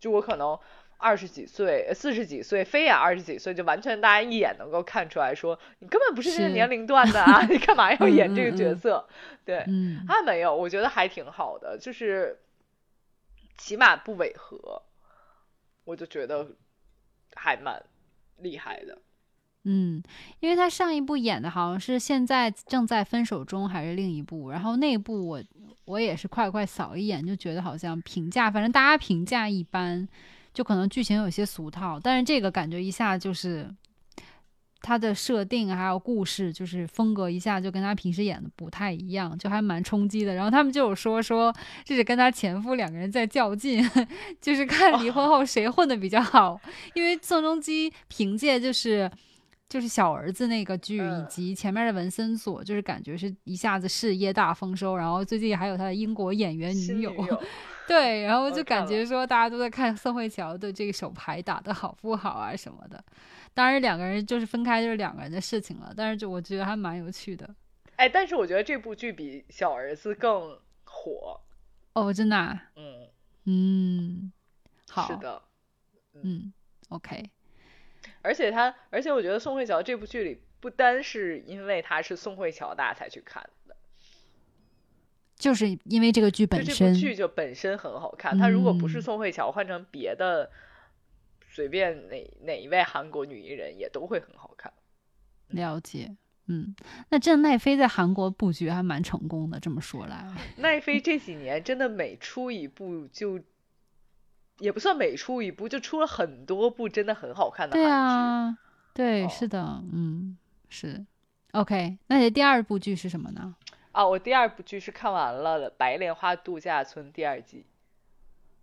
[0.00, 0.58] 就我可能。
[1.00, 7.40] 二十几岁、四十几岁，非演二十几岁，就完全大家一眼能够看出来说，你根本不是这个年龄段的啊！
[7.46, 9.08] 你干嘛要演这个角色？
[9.44, 9.64] 对，
[10.08, 12.40] 他没有，我觉得还挺好的，就是
[13.56, 14.82] 起码不违和，
[15.84, 16.48] 我就觉得
[17.34, 17.80] 还蛮
[18.38, 18.98] 厉害的。
[19.62, 20.02] 嗯，
[20.40, 25.40] 因为他上一部演的好像是现在正在分手中，还是另一部，然后那一部我
[25.84, 30.08] 我也是快快扫一眼，就觉得好像评价，反正大家评价一般。
[30.58, 33.72] 就可能剧情有些俗套，但是这个感觉一下就是
[34.80, 40.34] 他的设定还有故事，就是风格一下就跟他平时演的不太一样，就还蛮冲击的。
[40.34, 43.88] 然后他们就有说说这是跟他前夫两个人在较劲，
[44.42, 46.60] 就是看离婚后谁混的比较好。
[46.94, 49.08] 因为宋仲基凭借就是
[49.68, 54.96] 就是小儿子那个剧以及前面的文森佐，就是感觉是一下子事业大丰收。
[54.96, 57.14] 然后最近还有他的英国演员女友。
[57.88, 63.02] 对，然后就感觉说大家都在看宋慧乔的这个手牌打得好不好啊什么的。
[63.54, 67.48] 当然两个人就是分开就是两个人的事情了，但是就我觉得还蛮有趣的。
[67.96, 71.40] 哎，但是我觉得这部剧比小儿子更火。
[71.94, 72.60] 哦，真的？
[72.76, 73.08] 嗯
[73.46, 74.32] 嗯，
[74.90, 75.08] 好。
[75.08, 75.42] 是的。
[76.22, 76.52] 嗯
[76.90, 77.30] ，OK。
[78.22, 83.48] 而且他，而且我觉得宋慧乔这部剧里不单是因为他是宋慧乔大家才去看。
[85.38, 88.36] 就是因为这个剧本身，剧就本身很好看。
[88.36, 90.50] 它如果不是宋慧乔，换成别的
[91.48, 94.72] 随便哪哪一位韩国女艺人，也都会很好看。
[95.50, 96.74] 了解，嗯，
[97.10, 99.60] 那这奈飞在韩国布局还蛮成功的。
[99.60, 103.40] 这么说来，奈飞这几年真的每出一部就，
[104.58, 107.86] 也不算每出一部，就出了很多部真的很好看的韩剧。
[107.86, 108.58] 对啊，
[108.92, 110.36] 对，是的，嗯，
[110.68, 111.06] 是。
[111.52, 113.54] OK，那你第二部剧是什么呢？
[113.98, 117.66] 啊，我第二部剧是看完了《白莲花度假村》第二季。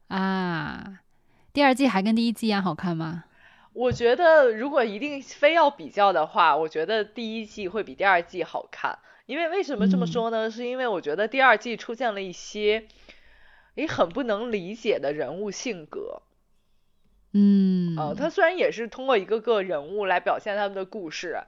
[0.07, 1.01] 啊，
[1.51, 3.25] 第二季还跟第一季一样好看吗？
[3.73, 8.97] 我觉得如果一定非要比较的话，我觉得第一季会比第二季好看。
[9.25, 10.49] 因为为什么这么说呢？
[10.49, 12.87] 是因为我觉得第二季出现了一些，
[13.75, 16.21] 诶，很不能理解的人物性格。
[17.33, 17.97] 嗯。
[17.97, 21.41] 呃，他虽然也是通过一个个人物来表现他们的故事。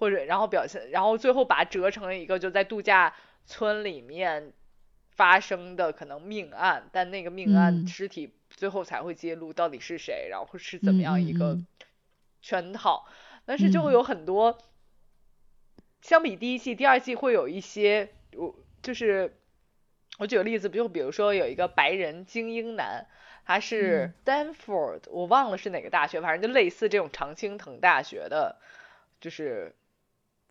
[0.00, 4.54] 或者，然后表现，然后最后把它折成了一个就在度假村里面
[5.10, 11.58] 发生的可能命案，但那个命案尸体最后才会揭露到底是谁，然后是怎么样一个
[12.40, 13.06] 圈套。
[13.44, 14.56] 但是就会有很多，
[16.00, 19.36] 相比第一季、第二季会有一些，我就是
[20.18, 23.06] 我举个例子，就比如说有一个白人精英男，
[23.44, 28.56] 他是 Stanford，我忘了是哪个大学，反正就类似这种常青藤大学的，
[29.20, 29.74] 就是。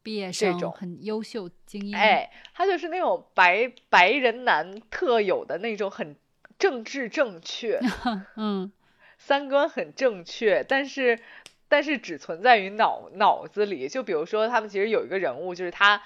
[0.02, 6.16] 毕业生这种很优秀精英，哎，他就是那种白白人男特有的那种很
[6.58, 7.80] 政治正确，
[8.36, 8.72] 嗯，
[9.18, 11.20] 三观很正确，但是
[11.68, 13.88] 但是只存在于脑脑子里。
[13.88, 16.02] 就比如说，他们其实有一个人物，就是他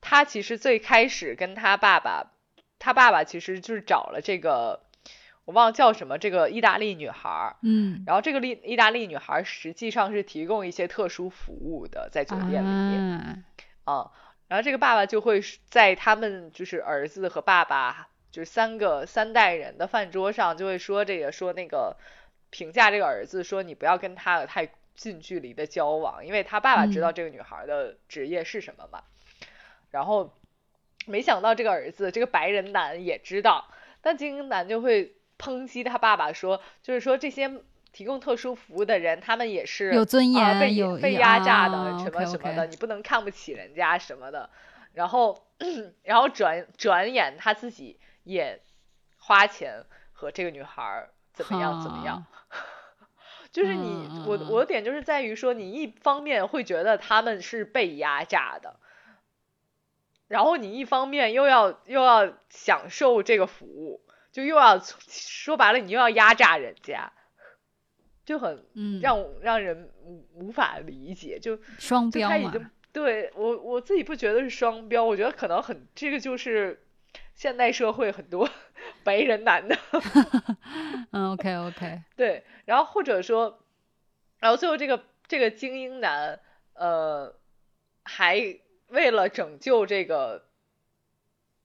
[0.00, 2.32] 他其实最开始跟他爸爸，
[2.78, 4.80] 他爸爸其实就是找了这个
[5.48, 13.44] 我忘了叫什么这个意大利女孩，嗯，然后这个意意大利女孩实际上是提供一些特殊服务的，在酒店里面。
[13.84, 14.12] 啊，
[14.48, 21.96] 然后这个爸爸就会在他们就是儿子和爸爸就是三个三代人的饭桌上就会说这个说那个
[22.50, 29.02] 评价这个儿子说你不要跟他有太近距离的交往，因为他爸爸知道这个女孩的职业是什么嘛。
[29.90, 30.36] 然后
[31.06, 33.64] 没想到这个儿子这个白人男也知道，
[34.02, 37.62] 但精英男就会抨击他爸爸说，就是说这些。
[37.90, 44.50] 提供特殊服务的人，他们也是有尊严、被被压榨的，什么什么的，你不能看不起人家什么的。
[44.92, 45.46] 然后，
[46.02, 48.60] 然后转转眼他自己也
[49.16, 52.26] 花钱和这个女孩怎么样怎么样。
[53.50, 58.78] 就是你，我我的点就是在于说，你一方面会觉得他们是被压榨的，
[60.28, 64.02] 然后你一方面又要又要享受这个服务，
[64.38, 67.10] 就又要 说白了，你又要压榨人家，
[68.24, 76.84] 就很嗯，让让人无无法理解，就双标嘛，对我我自己不觉得是双标，我觉得可能很这个就是
[77.34, 78.48] 现代社会很多
[79.02, 79.76] 白人男的
[81.10, 83.58] 嗯，OK OK，对，然后或者说，
[84.38, 86.38] 然后最后这个这个精英男
[86.74, 87.34] 呃
[88.04, 90.46] 还为了拯救这个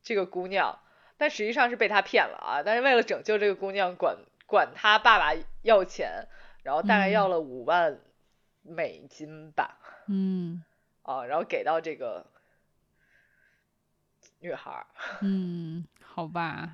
[0.01, 0.79] 这个姑娘，
[1.17, 6.27] 但实际上是被他骗了啊，但是为了拯救这个姑娘，管管他爸爸要钱，
[6.63, 7.99] 然后大概要嗯了五万
[8.61, 9.77] 美金吧。
[10.07, 10.63] 嗯
[11.03, 12.25] 啊，然后给到这个
[14.39, 14.85] 女孩儿。
[15.21, 16.73] 嗯，好吧，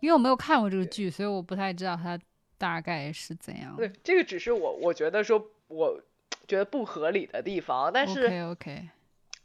[0.00, 2.18] 因为我没有看过这个剧，所以我不太知道它
[2.58, 3.74] 大概是怎样。
[3.76, 6.00] 对，这个只是我我觉得说我
[6.46, 8.88] 觉得不合理的地方，但是 OK OK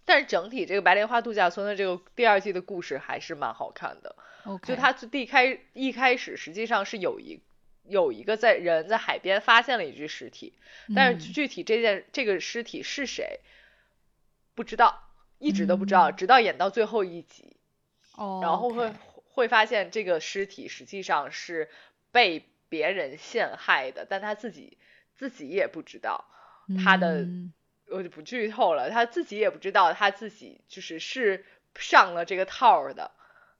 [0.05, 4.15] 但是整体这个白莲花度假村的这个第二季的故事还是蛮好看的。
[4.63, 7.41] 就他最第开一开始实际上是有一
[7.83, 10.53] 有一个在人在海边发现了一具尸体，
[10.93, 11.33] 但是嗯。
[11.33, 13.39] 具体这件这个尸体是谁
[14.55, 16.15] 不知道，一直都不知道，嗯。
[16.15, 17.55] 直到演到最后一集。
[18.15, 18.91] 哦，然后会
[19.33, 21.69] 会发现这个尸体实际上是
[22.11, 24.77] 被别人陷害的，但他自己
[25.15, 26.25] 自己也不知道，
[26.83, 27.53] 他的嗯。
[27.89, 33.11] 我就不剧透了，他自己也不知道他自己就是是上了这个套儿的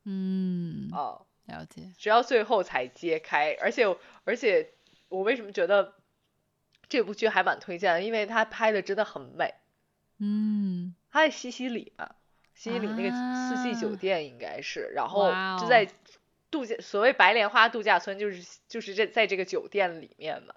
[0.09, 3.83] 嗯，哦，了解，直到最后才揭开，而且
[4.23, 4.71] 而且
[5.09, 5.95] 我为什么觉得
[6.87, 9.53] 这部剧还蛮推荐的，因为他拍的真的很美，
[10.19, 10.95] 嗯。
[11.11, 12.15] 他在西西里嘛，
[12.55, 15.89] 西西里那个四季酒啊店应该是，然后就在
[16.49, 20.53] 度假，所谓白莲花度假村就是就是这在这个酒店里面嘛，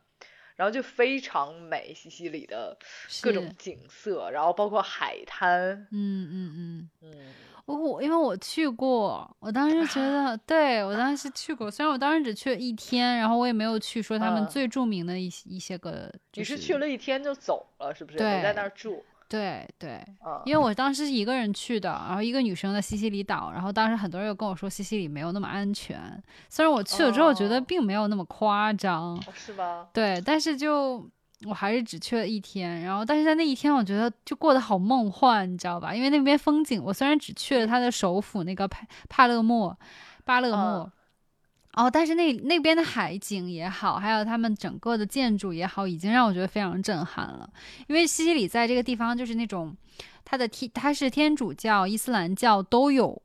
[0.54, 2.78] 然后就非常美，西西里的
[3.22, 6.90] 各种景色，然后包括海滩，嗯嗯嗯。
[7.00, 7.34] 嗯，
[7.70, 18.18] 我我因为我去过，我当时觉得，对我当时去过，虽然我当时只去了一天，然后我也没有去说他们嗯最著名的一些一些个，就你是去了一天就走了，是不是？
[18.18, 20.42] 没在那儿住对对，啊？
[20.44, 29.86] 因为我当时是一个人去的，然后一个女生在西西里岛，然后当时很多人又跟我说西西里没有那么安全，虽然我去了之后觉得哦并没有那么夸张，哦是吗？
[29.92, 31.08] 对，但是就
[31.46, 35.94] 我还是只去了一天，然后但是在那一天我觉得就过得好梦幻，你知道吧？
[35.94, 39.78] 因为那边风景，我虽然只去了它的首府那个帕帕勒莫
[40.24, 40.84] 巴勒莫。
[40.84, 40.92] 嗯
[41.74, 47.48] 哦，但是那那边的海景也好，还有他们整个的建筑也好，已经让我觉得非常震撼了。
[47.86, 49.72] 因为西西里在这个地方就是那种，
[50.24, 53.22] 它的天它是天主教、伊斯兰教都有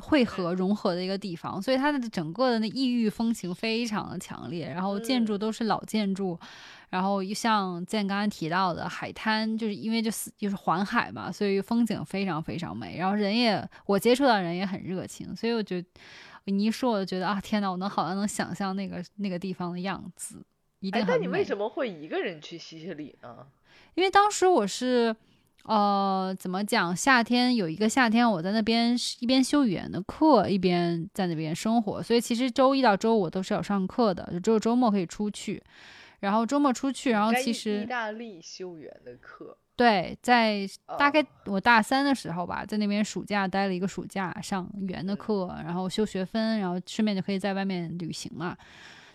[0.00, 6.36] 汇合融合的一个地方，所以它的整个的那异域风情非常的强烈，然后建筑嗯都是老建筑，
[6.88, 15.88] 然后像建刚刚提到的海滩，就是因为就是就是环海嘛，所以风景非常非常美，然后人也我接触到人也很热情，所以我觉得
[16.44, 20.44] 你一说我就觉得啊天呐，我能好像能想象那个那个地方的样子，
[20.80, 21.18] 一定哎，很美。
[21.18, 23.46] 那你为什么会一个人去西西里呢？
[23.94, 25.14] 因为当时我是，
[25.64, 26.94] 呃，怎么讲？
[26.94, 35.62] 夏天有一个夏天，我在那边一边修语言的课，一边在那边生活，所以其实周一到周五我都是要上课的，就只有周末可以出去。
[36.26, 48.56] 然后周末出去，然后其实意大利修园的课，对，在大概哦我大三的时候吧，在那边暑假待了一个暑假，上语言的嗯课，然后修学分，然后顺便就可以在外面旅行嘛。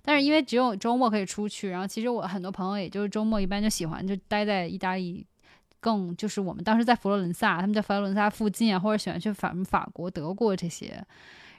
[0.02, 5.28] 但是因为只有周末可以出去，然后其实我很多朋友也就是周末一般就喜欢就待在意大利，
[5.82, 11.06] 更就是我们当时在佛罗伦萨，他们在佛罗伦萨附近啊，或者喜欢去法法国、德国这些。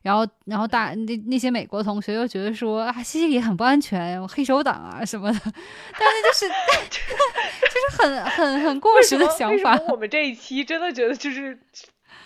[0.02, 6.48] 然后，然后大那那些美国同学又觉得说啊，西西里很不安全，有黑手党啊什么的， 但是就是
[6.90, 9.78] 就是很很很过时的想法。
[9.88, 11.58] 我们这一期真的觉得就是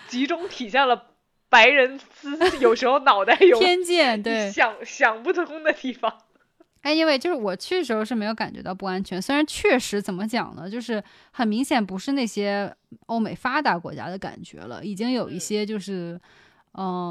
[0.08, 1.10] 集中体现了
[1.48, 6.12] 白人思有时候脑袋有偏见，对，想想不通的地方。
[6.82, 12.72] 哎，因为就是我去的时候是没有感觉到不安全，虽然确实怎么讲呢，就是很明显不是那些
[13.06, 16.20] 欧美发达国家的感觉了，已经有一嗯些就是，嗯、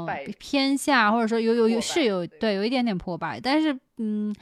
[0.06, 4.34] 败偏下或者说有有有是有对对有一点点破败，但是嗯，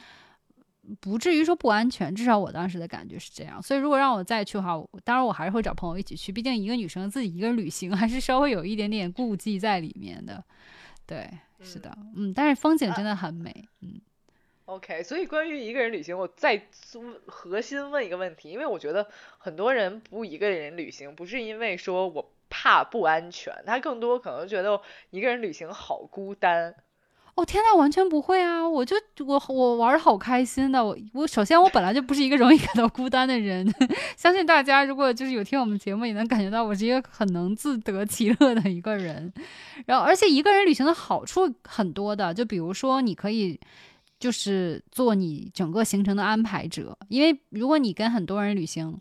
[0.99, 3.61] 不至于说不安全，至少我当时的感觉是这样。
[3.61, 10.43] 所以如果让我再去的话，我当然我还是会找朋友一起去，毕竟一个女生自己一个人旅行还是稍微有一点点顾忌在里面的。
[11.05, 11.29] 对，
[11.61, 13.99] 是的，嗯，但是风景真的很美，嗯。
[14.65, 16.59] OK，所以关于一个人旅行，我再
[16.95, 24.79] 问核心问一个问题，因为我觉得很多人不一个人旅行，不是因为说我怕不安全，他更多可能觉得
[25.09, 26.73] 一个人旅行好孤单。
[27.35, 28.65] 哦天呐，完全不会啊！
[28.65, 28.95] 我就
[29.25, 30.81] 我我玩的好开心的。
[30.81, 33.69] 我我首先我本来就不是一个容易感到孤单的人，
[34.15, 39.33] 相信大家如果就是有听我们节目，也能感觉到我是一个很能自得其乐的一个人。
[39.85, 43.59] 然后，而且一个人旅行的好处很多的，就比如说你可以
[44.17, 48.97] 就是做你整个行程的安排者，因为如果你跟很多人旅行。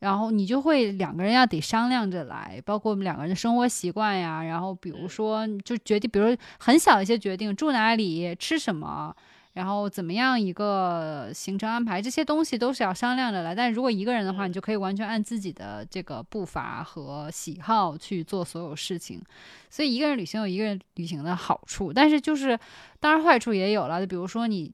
[0.00, 4.42] 然后你就会两个人要得商量着来，包括我们两个人的生活习惯呀。
[4.44, 9.12] 然后比如说就决定，比如很小一些决定，住哪里、吃什么，
[9.54, 13.54] 然后怎么样一个行程安排，这些东西都是要商量着来。
[13.54, 19.20] 但如果一个人的话，你就可以完全按自己的这个步伐和喜好去做所有事情。
[19.68, 22.56] 所以一个人旅行有一个人旅行的好处，但是就是
[23.00, 24.00] 当然坏处也有了。
[24.00, 24.72] 就比如说你。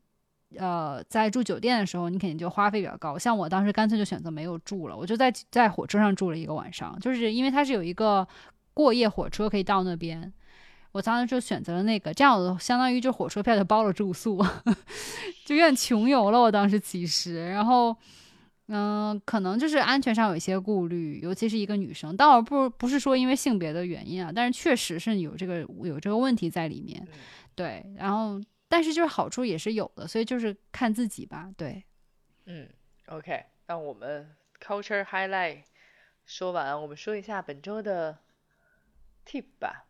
[0.59, 3.19] 呃，在住酒店的时候，你肯定就花费比较高。
[3.19, 8.27] 像我当时干脆就选择没有住了，我就在在火车上住了一个晚上，就是因为它是有一个
[8.73, 10.33] 过夜火车可以到那边，
[10.93, 14.39] 我当时就选择了那个，这样我相当于就火车票就包了住宿，
[15.45, 16.41] 就有点穷游了。
[16.41, 17.97] 我当时其实，然后
[18.69, 27.07] 嗯，可能就是安全上有一些顾虑，尤其是一个女生，倒不不是说因为性别的原因啊，但是确实是有这个有这个问题在里面，
[27.55, 28.41] 对，然后。
[28.75, 31.49] 但是就是好处也是有的，所以就是看自己吧。
[31.57, 31.85] 对，
[32.47, 32.69] 嗯
[33.07, 35.63] ，OK，那我们 culture highlight
[36.27, 38.19] 说完，我们说一下本周的
[39.25, 39.87] tip 吧。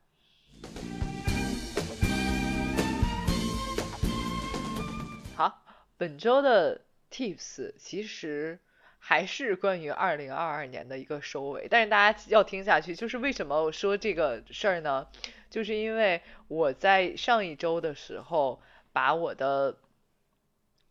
[5.35, 5.65] 好，
[5.97, 8.59] 本周的 tips 其实
[8.99, 15.09] 还是关于二零二二年的一个收尾，但是大家要听下去，就是为什么我说这个事儿呢？
[15.49, 18.61] 就是因为我在上一周的时候。
[18.95, 19.77] 把我的，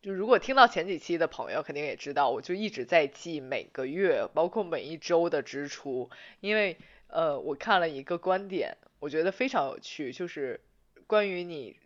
[0.02, 6.10] 就如果听到前几期的朋友肯定也知道，我就一直在记每个月，包括每一周的支出，
[6.42, 6.78] 因为
[7.08, 10.60] 呃，我看了一个观点，我觉得非常有趣，就是
[11.08, 11.78] 关于你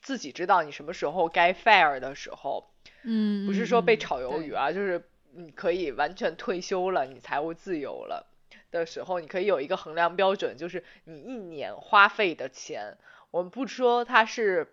[0.00, 2.70] 自己知道你什么时候该 fire 的时候，
[3.02, 8.26] 嗯，不是说被炒鱿鱼啊，就是你可以完全退休了，你财务自由了
[8.70, 12.96] 的时候，你可以有一个衡量标准，就是你一年花费的钱，
[13.30, 14.72] 我们不说它是。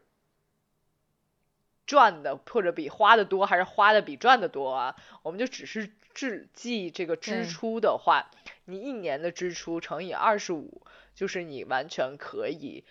[1.86, 4.95] 赚的或者比花的多，还是花的比赚的多啊？
[5.21, 8.29] 我们就只是只记这个支出的话，
[8.65, 10.81] 你一年的支出乘以二十五，
[11.15, 12.84] 就是你完全可以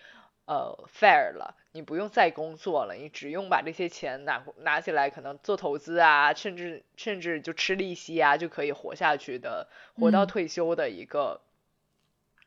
[0.45, 11.41] 呃 fair 了，你不用再工作了，你只用把这些钱拿拿起来，可能做投资啊，甚至甚至就吃利息啊，就可以活下去的，活到退休的一个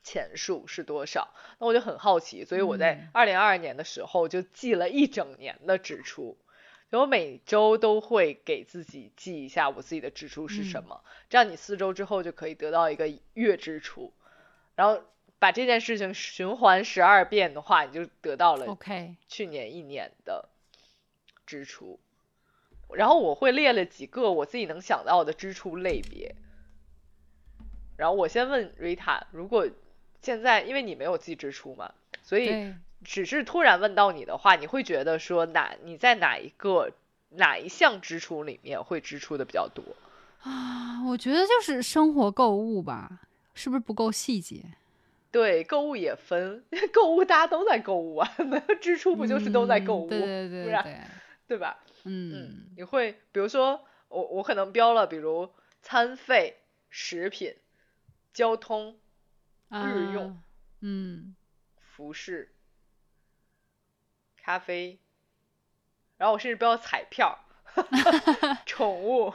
[0.07, 1.35] 钱数是多少？
[1.59, 6.39] 那我就很好奇，所以我在二零二二年的时候就记了一整年的支出。
[6.91, 14.13] 我每周都会给自己记一下我自己的支出是什么，这样你四周之后就可以得到一个月支出，
[14.77, 15.03] 然后
[15.41, 18.79] 把这件事情循环十二遍的话，你就得到了
[19.27, 20.49] 去年一年的
[21.45, 21.99] 支出。
[22.95, 26.37] 然后我会列了几个我自己能想到的支出类别，
[27.99, 29.69] 然后我先问瑞塔，如果
[30.27, 32.75] 现在因为你没有记支出嘛，所以。
[33.05, 36.91] 只是突然问到你的话，你会觉得说哪你在哪一个
[37.29, 39.85] 哪一项支出里面会支出的比较多
[40.43, 41.05] 啊？
[41.07, 43.21] 我觉得就是生活购物吧，
[43.55, 44.65] 是不是不够细节？
[45.31, 48.29] 对，购物也分， 购物大家都在购物啊，
[48.81, 50.09] 支出不就是都在购物？
[50.09, 51.01] 对对对对，
[51.47, 51.79] 对吧？
[52.05, 55.49] 嗯，你会比如说我我可能标了，比如
[55.83, 56.57] 餐费、
[56.91, 57.55] 食品、
[58.33, 58.97] 交通、
[59.71, 60.43] 日用，
[60.81, 61.35] 嗯，
[61.79, 62.53] 服饰。
[64.37, 65.01] 咖啡，
[66.19, 67.37] 然后我甚至标彩票，
[68.65, 69.35] 宠物，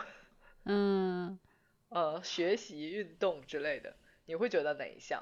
[0.64, 1.38] 嗯，
[1.90, 3.94] 呃，学习、运动之类的，
[4.26, 5.22] 你会觉得哪一项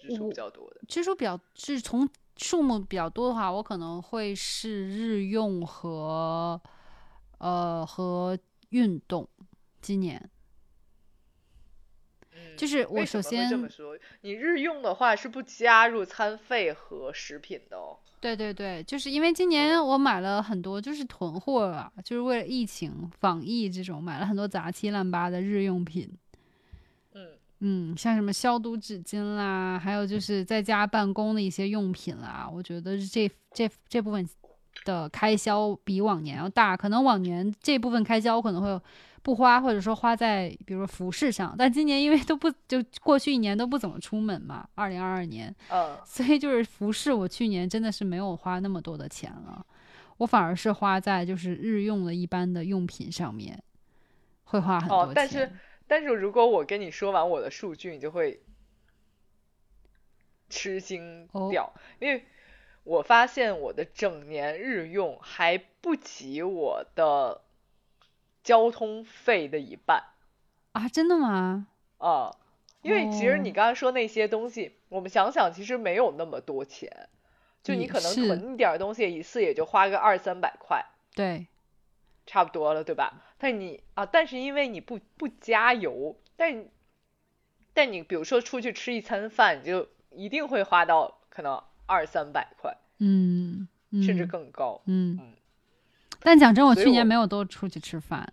[0.00, 0.80] 支出比较多的？
[0.88, 2.08] 支出比较是从
[2.38, 6.58] 数目比较多的话，我可能会是日用和
[7.38, 8.38] 呃和
[8.70, 9.28] 运动。
[9.82, 10.30] 今年，
[12.56, 17.96] 就是我首先这么说，你日用的话是不加入餐费和食品的哦。
[18.20, 26.10] 对对对，就是因为今年我买了很多，就是囤货啊，就是为了疫情防疫这种，买了很多杂七烂八的日用品。
[27.14, 27.28] 嗯
[27.60, 34.26] 嗯，像什么消毒纸巾啦，还有就是在家办公的一些用品啦，我觉得这这这部分
[34.84, 38.80] 的开销比往年要大，可能往年这部分开销可能会。
[39.24, 49.64] 不花，或者说花在比如说服饰上，但今年因为都不就过去一年都不怎么出门嘛，二零二二年，嗯，所以就是服饰，我去年真的是没有花那么多的钱了，
[50.18, 53.58] 我反而是花在就是日用的一般的用品上面，
[54.44, 55.08] 会花很多钱。
[55.08, 55.52] 哦，但是
[55.86, 58.42] 但是如果我跟你说完我的数据，你就会
[60.50, 62.26] 吃惊掉，因为
[62.82, 67.40] 我发现我的整年日用还不及我的
[68.44, 70.04] 交通费的一半
[70.72, 71.66] 啊，真的吗？
[71.98, 72.30] 啊，
[72.82, 77.08] 因为其实你哦刚才说那些东西，我们想想，其实没有那么多钱，
[77.62, 80.84] 就你可能囤一点东西，一次也就花个二三百块，
[81.14, 81.46] 对，
[82.26, 83.22] 差不多了，对吧？
[83.38, 86.68] 但你啊，但是因为你不不加油，但你
[87.72, 93.66] 但你比如说出去吃一餐饭，你就一定会花到可能二三百块，嗯，
[94.02, 94.82] 甚至嗯更高。
[94.84, 95.32] 嗯嗯。
[96.24, 98.26] 但讲真，我去年没有多出去吃饭，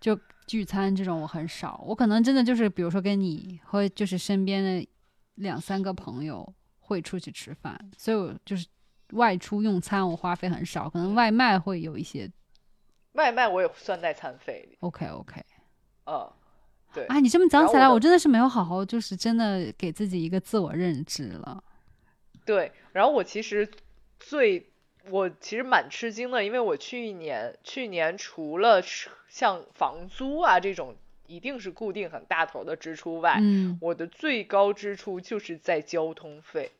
[0.00, 1.82] 就聚餐这种我很少。
[1.84, 4.88] 我可能真的就是，比如说跟你和就是身边的
[5.34, 8.68] 两三个朋友会出去吃饭，所以我就是
[9.14, 12.30] 外出用餐我花费很少，可能外卖会有一些。
[13.14, 15.44] 外卖我也算在餐费里，OK OK
[16.06, 16.32] 嗯，
[16.92, 17.04] 对。
[17.06, 21.62] 啊，你这么讲起来，我我真的是没有好好就是真的给自己一个自我认知了。
[22.44, 23.68] 对，然后我其实
[24.20, 24.72] 最
[25.10, 30.96] 我其实蛮吃惊的，因为我去年去年除了吃像房租啊这种
[31.26, 36.72] 一定是固定很大头的支出外，嗯我的最高支出就是在交通费。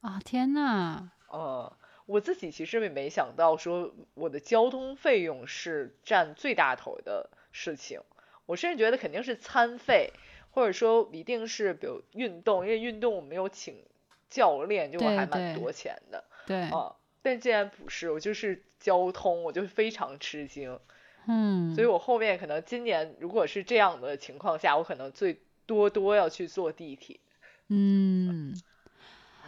[0.00, 1.72] 啊，天呐，呃，
[2.06, 8.00] 我自己其实也没想到说我的交通费用是占最大头的事情，
[8.46, 10.12] 我甚至觉得肯定是餐费，
[10.50, 13.84] 或者说一定是比如运动，因为运动我没有请
[14.30, 16.24] 教练，就我还蛮多钱的。
[16.46, 20.78] 对，啊，但既然不是，我就是交通，我就非常吃惊，
[21.26, 27.20] 嗯，所以我后面可能今年如果是这样的情况下，我可能最多多要去坐地铁。
[27.68, 28.54] 嗯，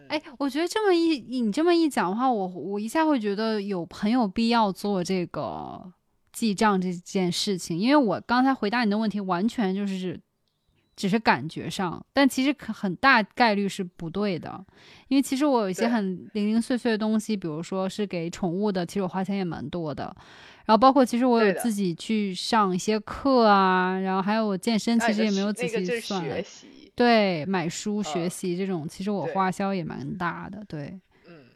[0.09, 5.93] 哎，我觉得这么一你这么一讲的话，我我一下会觉得有很有必要做这个
[6.33, 10.21] 记账这件事情，因为我刚才回答你的问题完全就是
[10.95, 14.65] 只是感觉上，但其实可很大概率是不对的，
[15.09, 20.15] 因为其实我有一些很零零碎碎的东西，比如说是给宠物的，其实我花钱也蛮多的。
[20.65, 26.23] 然后包括其实我有自己去上一些课啊，然后还有我健身，其实也没有仔细算。
[26.23, 30.65] 学习，对，买书学嗯习这种，其实我花销也蛮大的。
[30.69, 31.47] 对，嗯，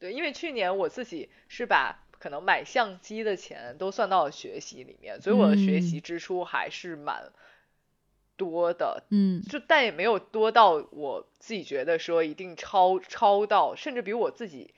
[0.00, 7.22] 对，因为去年我自己是把可能买相机的钱都算到了学习里面，所以我的学习嗯支出还是蛮
[8.40, 9.42] 多的，嗯。
[9.42, 14.72] 就但也没有多到我自己觉得说一定超超到，甚至比我自己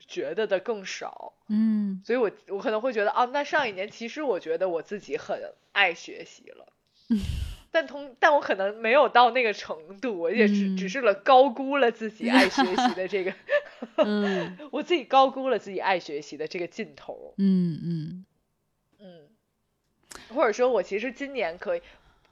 [0.00, 1.34] 觉得的更少。
[1.48, 2.02] 嗯。
[2.04, 6.72] 所以我我可能会觉得啊，那上一年其实我觉得我自己很爱学习了，
[7.10, 7.18] 嗯。
[7.70, 13.34] 但同但我可能没有到那个程度，我也只只嗯是了高估了自己爱学习的这个，
[14.04, 14.56] 嗯。
[14.72, 18.24] 我自己高估了自己爱学习的这个劲头，嗯嗯。
[19.00, 19.28] 嗯，
[20.34, 21.82] 或者说我其实今年可以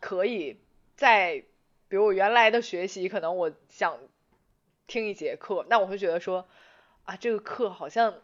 [0.01, 0.59] 可以
[0.97, 1.45] 在
[1.89, 3.99] 比如我原来的学习，可能我想
[4.87, 6.47] 听一节课，那我会觉得说
[7.05, 8.15] 啊，这个课好像。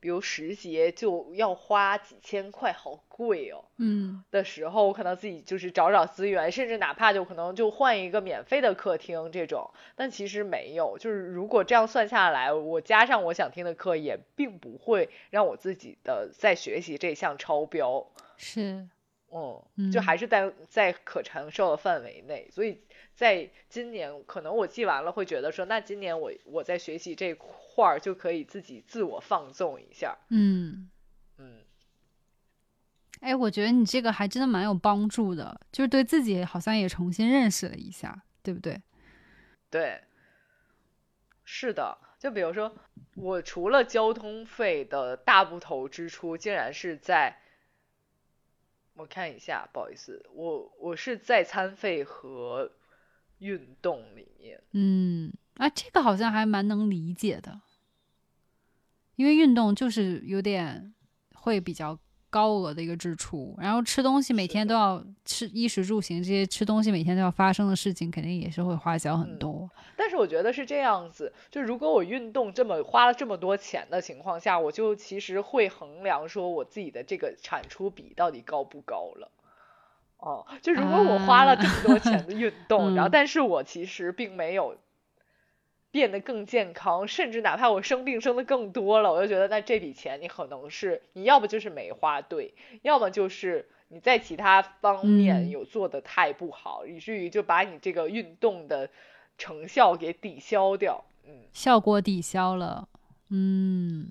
[0.00, 3.64] 比如十节就要花几千块，好贵哦。
[3.78, 10.98] 嗯的时候，我可能自己就是找找资源，甚至哪怕就可能就换一个免费的课听这种，但其实没有。
[10.98, 18.06] 就是如果这样算下来，我加上我想听的课，也并不会让我自己的在学习这项超标。
[18.36, 18.86] 是
[19.34, 22.80] 嗯，就嗯还是在在可承受的范围内，所以
[23.14, 30.16] 在今年可能我记完了会觉得说，那今年我我在学习这块儿就可以自己自我放纵一下。
[30.30, 30.88] 嗯。
[31.36, 31.64] 嗯，
[33.18, 38.80] 哎，我觉得你这个还真的蛮有帮助的，就是对自己好像也重新认识了一下，对不对？
[39.68, 40.00] 对，
[41.42, 42.72] 是的，就比如说，
[43.16, 47.36] 我除了交通费的大部头支出，竟然是在，
[48.96, 52.70] 我看一下，不好意思，我我是在餐费和
[53.38, 54.62] 运动里面。
[54.72, 57.60] 嗯，啊，这个好像还蛮能理解的，
[59.16, 60.94] 因为运动就是有点
[61.34, 61.98] 会比较
[62.34, 69.70] 高额的一个支出，然后吃东西每天都要吃衣食住行这些吃东西每天都要发生的事情，肯定也是会花销很嗯多。
[69.96, 79.30] 但是我觉得是这样子，就如果我运动这么花了这么多钱的情况下，我就其实会衡量说我自己的这个产出比到底高不高了。
[80.16, 84.76] 哦，就如果我花了这么多钱的运动，然后嗯但是我其实并没有
[85.94, 98.90] 变得更健康，甚至哪怕我生病生的更多了，我就觉得那这笔钱你可能是你要不就是没花对，要么就是你在其他方面嗯有做的太不好，以至于就把你这个运动的
[99.38, 101.04] 成效给抵消掉。
[101.24, 102.88] 嗯，效果抵消了。
[103.30, 104.10] 嗯，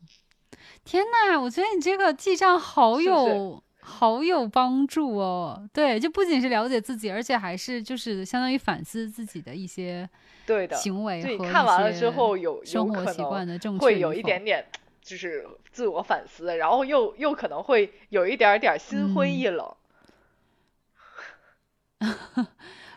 [0.86, 5.69] 天呐，我觉得你这个记账好有好有帮助哦。
[5.73, 10.09] 对，就不仅是了解自己，而且还是就是相当于反思自己的一些
[10.45, 14.65] 对的行为和看完了之后有有生活习惯的正确会有一点点
[15.01, 19.75] 就是自我反思，然后又又可能会有一点点心灰嗯意冷。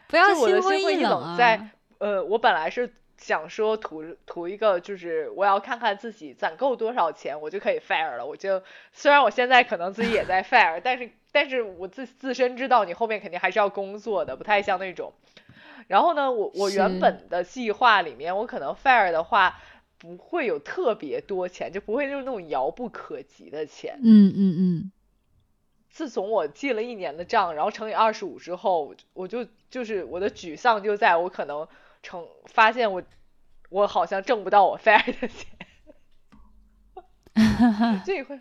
[0.09, 1.29] 不要心灰意冷啊。
[1.31, 1.69] 冷在
[1.99, 2.93] 呃，我本来是
[3.27, 8.25] 想说图图一个，就是我要看看自己攒够多少钱，我就可以 fire 了。
[8.25, 8.63] 我就
[8.93, 15.13] 虽然我现在可能自己也在 fire，但是但是我自自身知道你后面肯定还是要工作的，不太像那种。
[15.89, 19.59] 然后呢，我我原本的计划里面，我可能 fire 的话
[19.99, 23.99] 不会有特别多钱，就不会就是那种遥不可及的钱。
[24.05, 24.93] 嗯嗯嗯，
[25.91, 31.67] 自从我记了一年的账，然后乘以二十五之后，我就就是我的沮丧就在我可能
[32.07, 33.03] 成发现我
[33.71, 35.49] 我好像挣不到我 fair 的钱，
[38.05, 38.39] 这会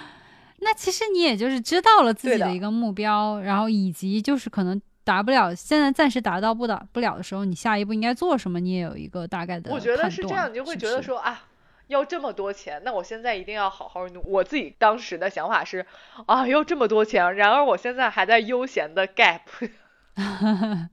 [0.60, 11.46] 那其实你也就是知道了自己的一个目标，然后以及就是可能达不了，现在暂时达到不达不了的时候，你下一步应该做什么，你也有一个大概的我觉得是这样，你就会觉得说啊。
[11.88, 14.20] 要这么多钱，那我现在一定要好好努。
[14.26, 15.86] 我自己当时的想法是，
[16.26, 19.42] 啊，要这么多钱，然而我现在还在悠闲的 gap。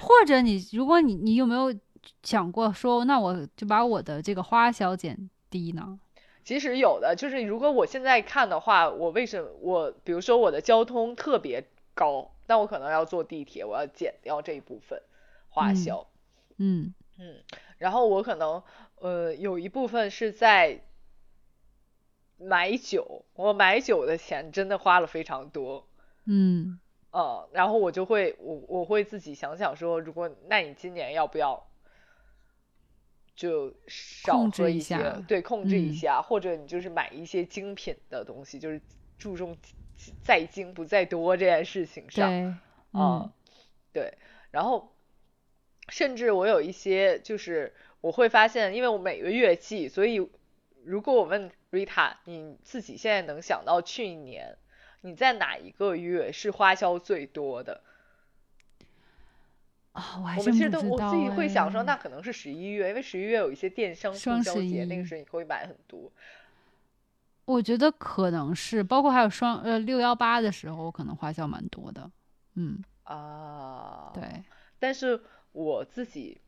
[0.00, 1.72] 或者你，如果你你有没有
[2.22, 5.98] 想过说，那我就把我的这个花销减低呢？
[6.44, 11.64] 其实有的，就是如果我现在看的话，我为什么我比如说我的交通特别
[11.94, 15.00] 高，那我可能要坐地铁，我要减掉这一部分
[15.48, 16.06] 花嗯销。
[16.56, 17.36] 嗯嗯，
[17.78, 18.62] 然后我可能
[18.96, 20.80] 呃有一部分是在
[22.38, 25.86] 买酒，我买酒的钱真的花了非常多。
[26.24, 26.80] 嗯
[27.12, 31.68] 呃，然后我就会我我会自己想想说，如果那你今年要不要
[33.36, 38.80] 就少控制喝一些对，控制一嗯下，或者你就是买一些精品的东西，就是
[39.18, 39.56] 注重
[40.22, 42.60] 在精不在多这件事情上。
[42.92, 43.30] 嗯，
[43.92, 44.18] 对，
[44.50, 44.94] 然后
[45.88, 50.16] 甚至我有一些就是我会发现，因为我每个月记，所以
[50.84, 54.56] 如果我问 Rita，你自己现在能想到去年
[55.02, 57.82] 你在哪一个月是花销最多的？
[59.92, 66.10] 啊，我们其实都不我自己会想说，哎那可能是十一月，因为十一月有一些电商促双十销节，那个时候你会买很多。
[67.44, 72.10] 我觉得可能是，包括还有双呃六幺八的时候，我可能花销蛮多的。
[72.54, 74.44] 嗯，啊，对，
[74.78, 76.40] 但是我自己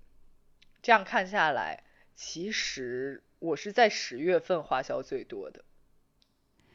[0.80, 1.82] 这样看下来，
[2.14, 5.64] 其实我是在十月份花销最多的。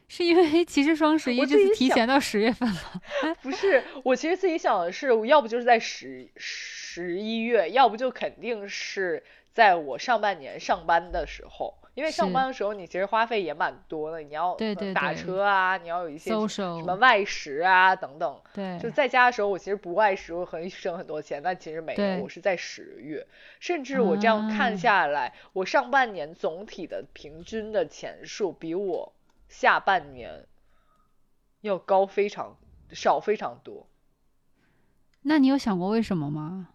[0.10, 3.36] 是因为其实双十一我这次提前到十月份了。
[3.42, 18.36] 不是，我其实自己想的是，要不就是在十十一月，要不就肯定是在我上半年上班的时候，因为上班的时候你其实花费也蛮多的，你要打对对车啊，你要有一些什么外食啊等等。
[18.52, 23.28] 对，就在家的时候，我其实不外食，我很省很多钱，但其实没有，我是在十月，
[23.60, 29.14] 甚至我这样看啊下来，我上半年总体的平均的钱数比我
[29.50, 30.48] 下半年
[31.60, 32.56] 要高非常
[32.92, 33.90] 少非常多。
[35.24, 36.70] 那你有想过为什么吗？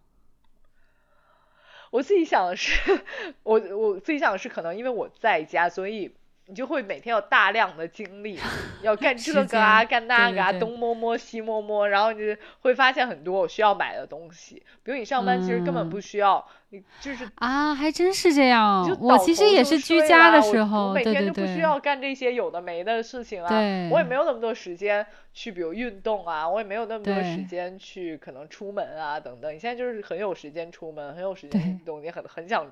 [1.91, 3.05] 我自己想的是，
[3.45, 6.15] 我我自己想的是，可能因为我在家，所以
[6.47, 8.39] 你就会每天有大量的精力，
[8.83, 14.63] 要干这个啊，干那个啊，对对对东摸摸西摸摸，然后你就会发现很多我需要买的东西。
[14.83, 19.01] 比如你上班其实根本不嗯需要，你就是啊，还真是这样你就。
[19.01, 23.49] 我其实也是居家的时候，每对对天就不需，要干这些有的没的事情啊。
[23.49, 29.55] 对我也没有那么多时间去，比如运动啊，我也没有那么多时间去可能出门啊等等。
[29.55, 32.71] 你现在就是很有时间出门，很有时间运动，你很很想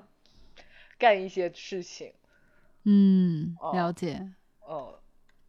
[0.99, 2.13] 干一些事情。
[2.85, 4.27] 嗯，哦了解。
[4.69, 4.93] 嗯，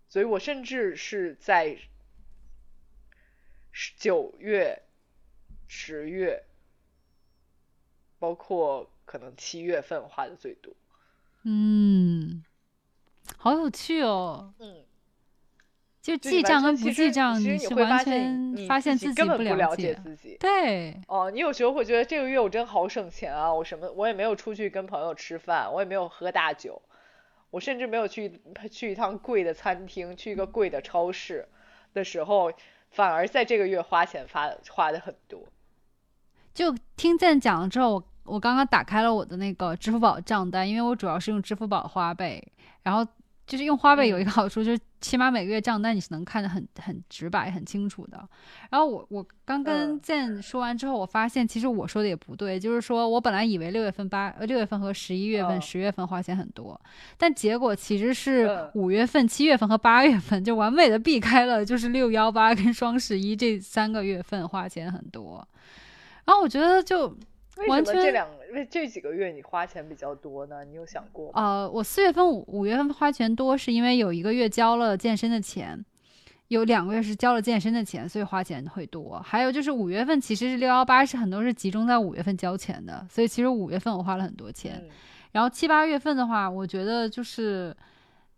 [0.09, 1.77] 所以我甚至是在
[3.73, 4.83] 十九月、
[5.67, 6.45] 十月，
[8.19, 10.73] 包括可能七月份花的最多。
[11.43, 12.45] 嗯，
[13.37, 14.55] 好有趣哦。
[14.61, 14.85] 嗯，
[16.01, 19.95] 就记账跟不记账，你是完你会发现全你发现自己根本不了解。
[20.03, 20.37] 自己。
[20.39, 23.53] 对，哦，你有时候会觉得这个月我真好省钱啊！
[23.53, 26.81] 我什么我也没有出去跟朋友吃饭，我也没有喝大酒，
[27.55, 31.47] 我甚至没有去去一趟贵的餐厅，去一个贵的超市
[31.93, 32.53] 的时候，
[32.91, 35.41] 反而在这个月花钱花花的很多。
[36.53, 42.45] 就听见讲了之后，我我刚刚打开了我的那个支付宝账单，因为我主要是用支付宝花呗，
[42.83, 43.07] 然后
[43.47, 48.27] 就是用花呗有一嗯个好处，就是起码每个月账单你是能看得很很直白、很清楚的。
[48.71, 56.81] 然后我我刚跟嗯健说完之后，我发现其实我说的也不对，就是说我本来以为六月份、八呃六月份和十一月份、嗯十月份花钱很多，
[57.19, 65.47] 但结果其实是嗯五月份、七月份和八月份就完美的避开了，就是六幺八跟双十一这三个月份花钱很多。
[66.25, 67.15] 然后我觉得就
[67.57, 70.65] 为完全什么这两为这几个月你花钱比较多呢？
[70.65, 71.33] 你有想过吗？
[71.35, 75.85] 呃，我四月份、五五月份花钱多，是因为有一个月交了健身的钱，
[76.49, 79.21] 有两个月是交了健身的钱，所以花钱会多。
[79.25, 84.81] 还有就是五月份其实是六幺八，是很多是集中在五月份交钱的，所以其实五月份我花了很多钱。
[84.83, 84.91] 嗯
[85.35, 87.77] 然后七八月份的话，我觉得就是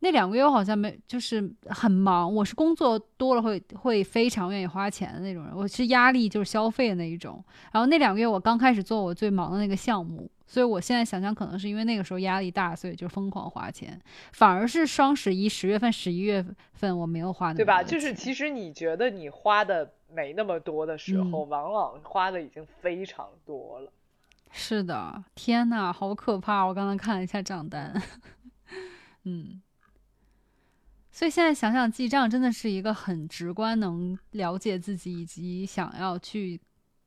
[0.00, 2.32] 那两个月我好像没，就是很忙。
[2.32, 7.42] 我是工作多了会会非常愿意花钱的那种人，我是压力就是消费的那一种。
[7.72, 13.98] 然后那两个月我刚开始做我最忙的那个项目，所以我现在想想，可能是因为那个时候压力大，所以就疯狂花钱。
[14.32, 16.44] 反而是双十一、十月份、十一月
[16.74, 17.82] 份我没有花那么对吧？
[17.82, 23.90] 就是其实你觉得你花的没那么多的时嗯候，往往花的已经非常多了。
[24.52, 26.64] 是的，天呐，好可怕！
[26.64, 28.00] 我刚刚看了一下账单，
[29.24, 29.60] 嗯，
[31.16, 36.60] 所以现在想想记账真的是一个很直观能了解自己以及想要去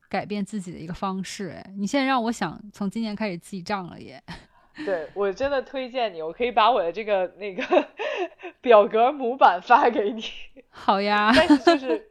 [0.09, 1.49] 改变自己的一个方式。
[1.49, 4.19] 哎，你现在让我想从今年开始记账了耶！
[4.83, 7.63] 对我真的推荐你，我可以把我的这个那个
[8.61, 10.23] 表格模板发给你。
[10.69, 12.09] 好呀， 但是就是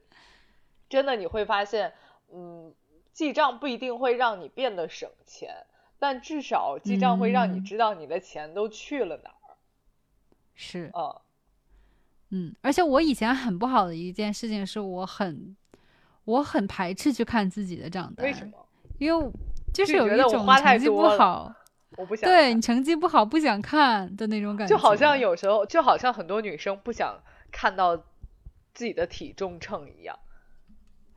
[0.88, 1.92] 真的你会发现，
[2.32, 2.72] 嗯，
[3.12, 5.66] 记账不一定会让你变得省钱，
[5.99, 9.34] 但至少记账会让你嗯知道你的钱都去了哪儿。
[10.55, 11.22] 是，啊、
[12.31, 15.57] 嗯，而且我以前很不好的一件事情是我很
[16.24, 18.45] 我很排斥去看自己的账单，为什？
[18.47, 18.53] 么？
[18.99, 19.31] 因为
[19.72, 21.55] 就是有一种成绩不好。
[21.97, 27.18] 我不想对你成绩不好不想看的那种感觉，就好像有时候，就好像很多女生不想
[27.51, 27.97] 看到
[28.72, 30.16] 自己的体重秤一样。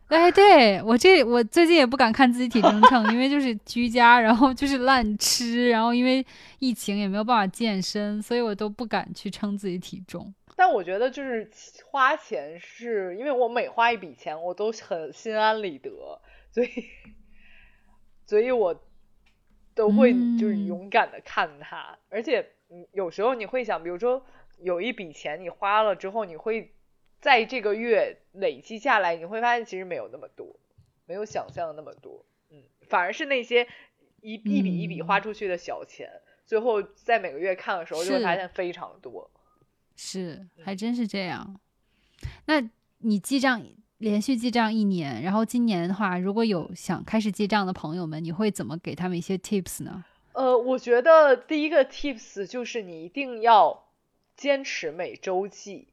[0.07, 6.25] 哎，对我这我最近也不敢看自己体重秤，因为就是居家，然后就是乱吃，然后因为
[6.59, 10.33] 疫情也没有办法健身，所以我都不敢去称自己体重。
[10.63, 11.49] 但我觉得就是
[11.87, 16.69] 花钱是因为我每花一笔钱，我都很心安理得，所以，
[18.27, 18.79] 所以我
[19.73, 21.97] 都会就是嗯勇敢的看它。
[22.09, 24.23] 而且，嗯，有时候你会想，比如说
[24.59, 26.71] 有一笔钱你花了之后，你会
[27.19, 30.59] 在这个月累积下来，你会发现其实没有那么多，
[31.07, 32.23] 没有想象的那么多。
[32.51, 33.67] 嗯，反而是那些
[34.21, 39.31] 一一笔一笔嗯花出去的小钱，最后在每个月看的时候就会发现非常多。
[39.95, 41.59] 是，嗯还真是这样。
[42.45, 42.61] 那
[42.99, 43.63] 你记账
[43.97, 50.03] 连续记账一年，然后今年的话，如果有想开始记账的朋友们，你会怎么给他们一些 tips 呢？
[50.33, 53.85] 呃，我觉得第一个 tips 就是你一定要
[54.35, 55.89] 坚持每周记，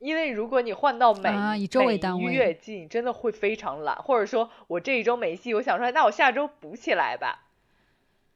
[0.00, 7.46] 因为如果你换到每、啊以周为单位月记，你真的会非常懒，或者说我这一周没记，我想说，那我下周补起来吧，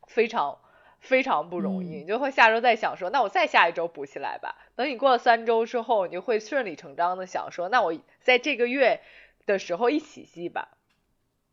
[0.06, 0.58] 非常
[1.02, 4.56] 非常不容易，嗯你就会下周再想说，那我再下一周补起来吧。
[4.76, 9.00] 等你过了三周之后，你就会顺理成章的想说，那我在这个月
[9.44, 10.78] 的时候一起记吧，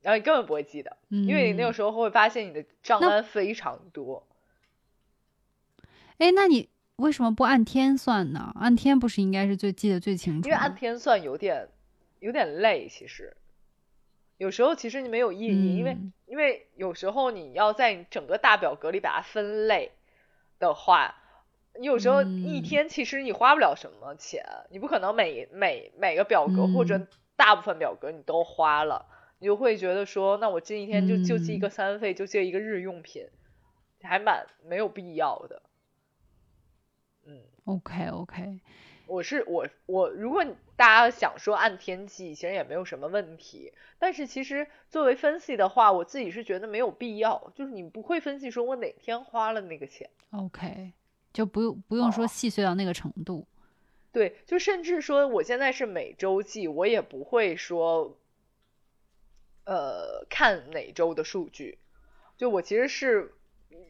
[0.01, 0.97] 然后你根本不会记得。
[1.09, 4.25] 嗯，因为你那个时候会发现你的账那单非常多。
[6.19, 8.51] 哎，那你为什么不按天算呢？
[8.59, 10.47] 按天不是应该是最记得最清楚？
[10.47, 11.67] 因为按天算有点
[12.19, 13.35] 有点累，其实
[14.39, 16.13] 有时候其实你没有意义，因为嗯。
[16.25, 19.91] 因为有时候你要在整个大表格里把它分类
[20.59, 21.15] 的话，
[21.77, 22.61] 你有时候一嗯。
[22.61, 27.07] 天其实你花不了什么钱，你不可能每每每个表格或者嗯。
[27.35, 29.05] 大部分表格你都花了，
[29.39, 31.59] 你就会觉得说，那我这一天就就记一嗯。
[31.59, 33.27] 个三费，就记一个日用品，
[34.01, 35.61] 还蛮没有必要的。
[37.25, 37.41] 嗯。
[37.65, 38.59] OK OK，
[39.05, 43.73] 我是我我，如果你大家想说按天记，其实也没有什么问题。
[43.97, 50.09] 但是其实作为分析的话，我自己是觉得没有必要，就是你不会分析说我哪天花了那个钱。
[50.31, 50.93] OK，
[51.33, 53.45] 就不用不用说哦细碎到那个程度。
[54.13, 58.17] 对，就甚至说我现在是每周记，我也不会说，
[59.65, 61.77] 呃，看哪周的数据。
[62.37, 63.33] 就我其实是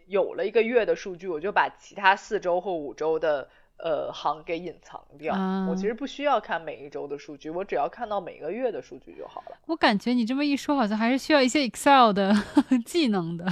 [0.07, 3.47] 有了一个月的数据，我就把其他四周或五周的
[3.83, 5.33] 呃行给隐藏掉。
[5.69, 9.57] 我其啊实不需要看每一周的数据，我只要看到每个月的数据就好了。
[9.65, 12.33] 我感觉你这么一说，好像还是需要一些 Excel 的
[12.85, 13.45] 技能的。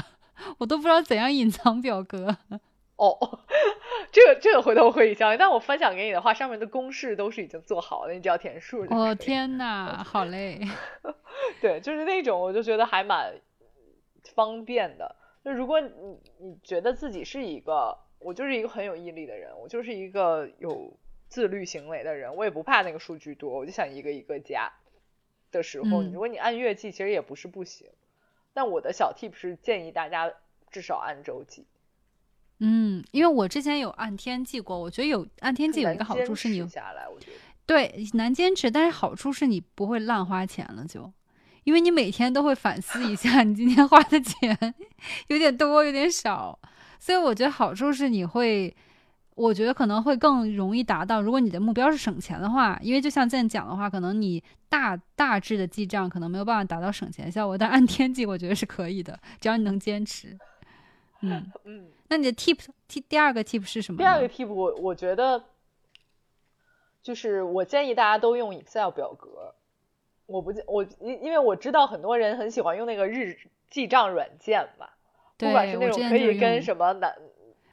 [0.59, 2.38] 我都不知道怎样隐藏表格。
[2.95, 3.15] 哦，
[4.11, 8.95] 这个这个回头会教你，但我分享给你的话，上面的公式都是已经做好了，你只要填数就。
[8.95, 10.59] 哦天呐，好累。
[11.61, 13.34] 对，就是那种我就觉得还蛮
[14.36, 15.15] 方便的。
[15.43, 15.89] 就如果你
[16.39, 20.97] 你觉得自己是一个我就是一个很有毅力的人，我就是一个有
[21.28, 24.72] 自律行为的人，我也不怕那个数据多，我就想一个一个加
[25.51, 27.88] 的时候，嗯如果你按月计，其实也不是不行。
[28.53, 30.32] 但我的小 tip 是建议大家
[30.72, 31.65] 至少按周计。
[32.59, 37.38] 嗯，因为我之前有按天计过，我觉得有按天计有一个好处是你下来，我觉得
[37.68, 41.13] 对难坚持，但是好处是你不会乱花钱了就。
[41.65, 44.57] 因为你每天都会反思一下，你今天花的钱
[45.28, 46.57] 有点多，有点少，
[46.99, 48.75] 所以我觉得好处是你会，
[49.35, 51.21] 我觉得可能会更容易达到。
[51.21, 60.37] 如果你的目标是省钱的话，因为就像这样讲的话，可能你大大致的记账可能没有办法达到省钱效果，但按天记我觉得是可以的，只要你能坚持。
[61.21, 63.97] 嗯， 嗯，那你的 tip t 第二个 tip 是什么？
[63.97, 65.43] 第二个 tip 我我觉得
[67.01, 69.53] 就是我建议大家都用 Excel 表格。
[70.25, 73.37] 我不我因因为我知道很多人很喜欢用那个日
[73.69, 74.89] 记账软件嘛，
[75.38, 77.13] 不管是那种可以跟什么男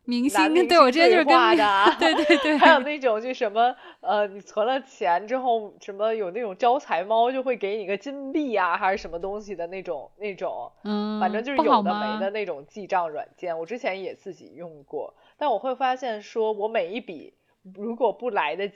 [0.07, 13.59] 明星对我之前就是跟对话的啊，对对 对，还有那种就什么呃，你存了钱之后，什么有那种招财猫就会给你个金币啊，还是什么东西的那种那种，嗯，反正就是有的没的那种记账软件。
[13.59, 17.33] 我之前也自己用过，但我会发现说，我每一笔
[17.75, 18.71] 如果不来的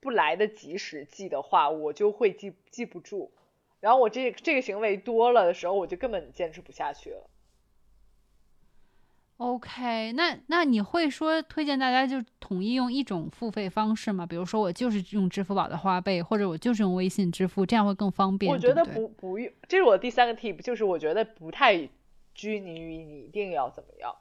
[0.00, 3.32] 不来得及时记的话，我就会记记不住。
[3.80, 7.30] 然后我这这个行为多了的时候，我就根本坚持不下去了。
[9.36, 14.24] OK，那那你会说推荐大家就统一用一种付费方式吗？
[14.24, 18.52] 比如说我就是用支付宝的花呗，或者我就是用微信支付，这样会更方便。
[18.52, 21.88] 我觉得对不对不不用，这是我第三个 tip，就是我觉得不太
[22.32, 24.14] 拘泥于你一定要怎么样。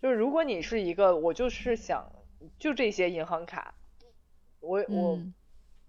[0.00, 2.10] 就是如果你是一个，我就是想
[2.58, 3.74] 就这些银行卡，
[4.60, 5.34] 我我、嗯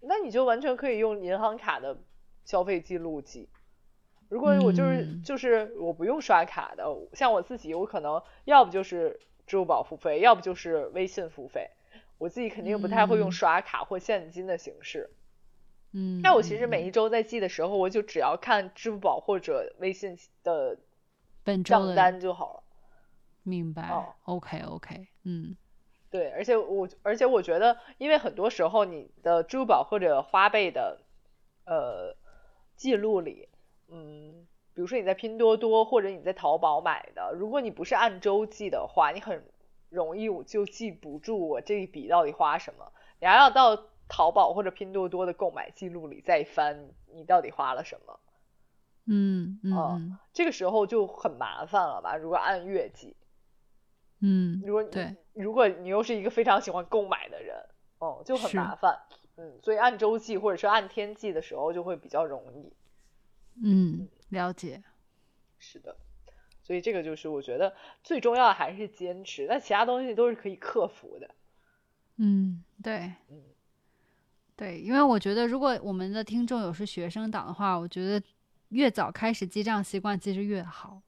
[0.06, 1.98] 那你就完全可以用银行卡的
[2.44, 3.48] 消费记录记。
[4.34, 11.70] 如果我就是、嗯就是我不用刷卡的，像我自己，我可能要不就是支付宝付费，要不就是微信付费。
[12.18, 15.12] 我自己肯定不太会用嗯刷卡或现金的形式。
[15.92, 20.80] 嗯，那我其实每一周在记的时候，我就只要看支付宝或者微信的
[21.64, 22.64] 账单就好了。
[23.44, 23.88] 明白。
[23.90, 25.56] 哦 OK OK，嗯
[26.10, 31.02] 对，而且我而且我觉得，因为很多时候你的支付宝或者花呗的
[31.66, 32.16] 呃
[32.76, 33.50] 记录里，
[33.96, 39.46] 嗯，比如说你在拼多多或者你在淘宝买的，如果你不是按周记的话，你很
[39.90, 42.92] 容易我就记不住我这一笔到底花什么，
[43.22, 48.20] 你还要到淘宝或者拼多多的购买记录里再翻你到底花了什么。
[49.06, 52.16] 嗯嗯这个时候就很麻烦了吧？
[52.16, 53.16] 如果按月记，
[54.22, 57.56] 嗯，如果你对，如果你又是一个非常喜欢购买的人，
[58.00, 58.98] 哦，就很麻烦。
[59.36, 62.74] 嗯，所以按周记或者是按天记的时候就会比较容易。
[63.62, 64.82] 嗯，了解。
[65.60, 65.96] 是的，
[66.62, 67.74] 所以这个就是我觉得
[68.04, 71.30] 最重要的还是坚持，那其他东西都是可以克服的。
[72.18, 73.42] 嗯，对嗯，
[74.56, 78.24] 对，因为我觉得如果我们的听众有是学生党的话，我觉得
[78.70, 81.02] 越早开始记账习惯其实越好。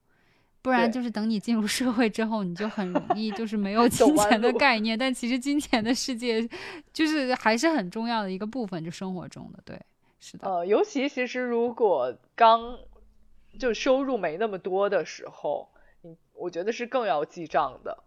[0.61, 4.97] 不然就是等你进入社会之后，你就很容易就是没有 金钱的概念。
[4.97, 6.41] 但其实金钱的世界
[6.91, 9.61] 就是还是很重要的一个部分，就生活中的。
[9.63, 9.79] 对，
[10.25, 12.79] 是的，呃，尤其其实如果刚
[13.59, 15.69] 就收入没那么多的时候，
[16.01, 18.03] 你我觉得是更要记账的。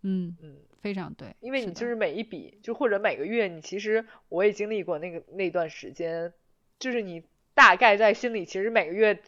[0.00, 6.32] 嗯，嗯，非常对，因为你就是每一笔，就或者每个月，你其实我也经历过那个那段时间，
[6.78, 7.22] 就是你
[7.52, 9.22] 大概在心里，其实每个月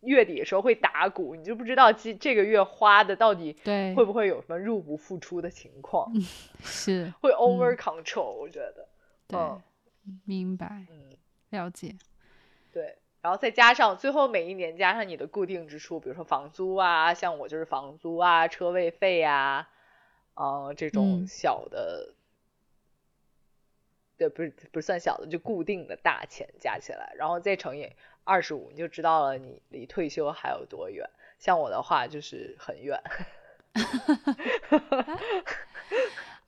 [0.00, 6.12] 月底的时候会打鼓，你就不知道这这个月花的到底对，会不会有什么入不敷出的情况，
[6.64, 8.88] 是会 over control，、我觉得，
[9.28, 9.62] 对，嗯。
[10.26, 11.16] 明白嗯，
[11.54, 11.94] 了解，
[12.72, 12.98] 对。
[13.22, 19.66] 然后再加上最后每一年加上你的固定支出，比如说房租啊，像我就是房租啊、车位费呀、
[20.34, 22.12] 啊，这种嗯小的，
[24.18, 27.90] 对，不是不是算小的，就固定的大钱加起来，然后再乘以
[28.24, 31.08] 二十五，你就知道了你离退休还有多远。
[31.38, 33.02] 像我的话就是很远。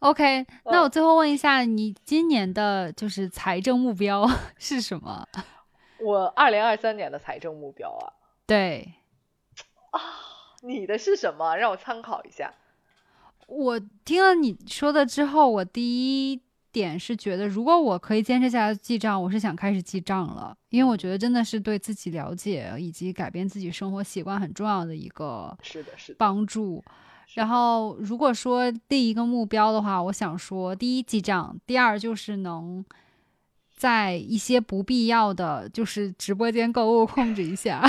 [0.01, 4.29] OK，那嗯我最后问一下，你今年的就是财政目标
[4.59, 5.27] 是什么？
[6.01, 8.13] 我二零二三年的财政目标啊，
[8.47, 8.95] 对
[9.91, 10.01] 啊
[10.63, 11.57] 你的是什么？
[11.57, 12.53] 让我参考一下。
[13.47, 16.43] 我听了你说的之后，我第一
[16.73, 26.17] 点是觉得，如果我可以坚持下来记账，我是想开始记账了，因为我觉得真的是对自己了解以及改变自己生活习惯很重要的一个是的，是的。
[26.19, 26.83] 帮助。
[26.87, 27.06] 是的
[27.37, 32.83] 然后，如果说第一个目标的话，我想说，第一记账，第二就是能
[33.77, 37.83] 在一些不必要的，就是直播间购物控制一下，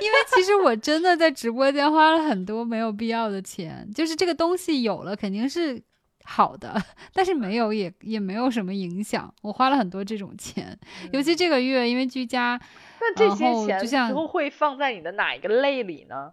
[0.00, 5.80] 因为其实我真的在直播间花了很多没有必要的钱，就是这个东西有了肯定是
[6.24, 6.74] 好的，
[7.12, 9.32] 但是没有也也没有什么影响。
[9.42, 10.76] 我花了很多这种钱，
[11.12, 12.60] 尤其这个月因为居家，
[13.00, 16.32] 那这些钱就像之后会放在你的哪一个类里呢？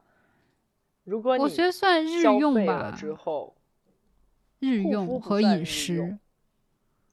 [1.11, 3.53] 如果你我觉得算日用吧，之后，
[4.59, 6.17] 日用和饮食。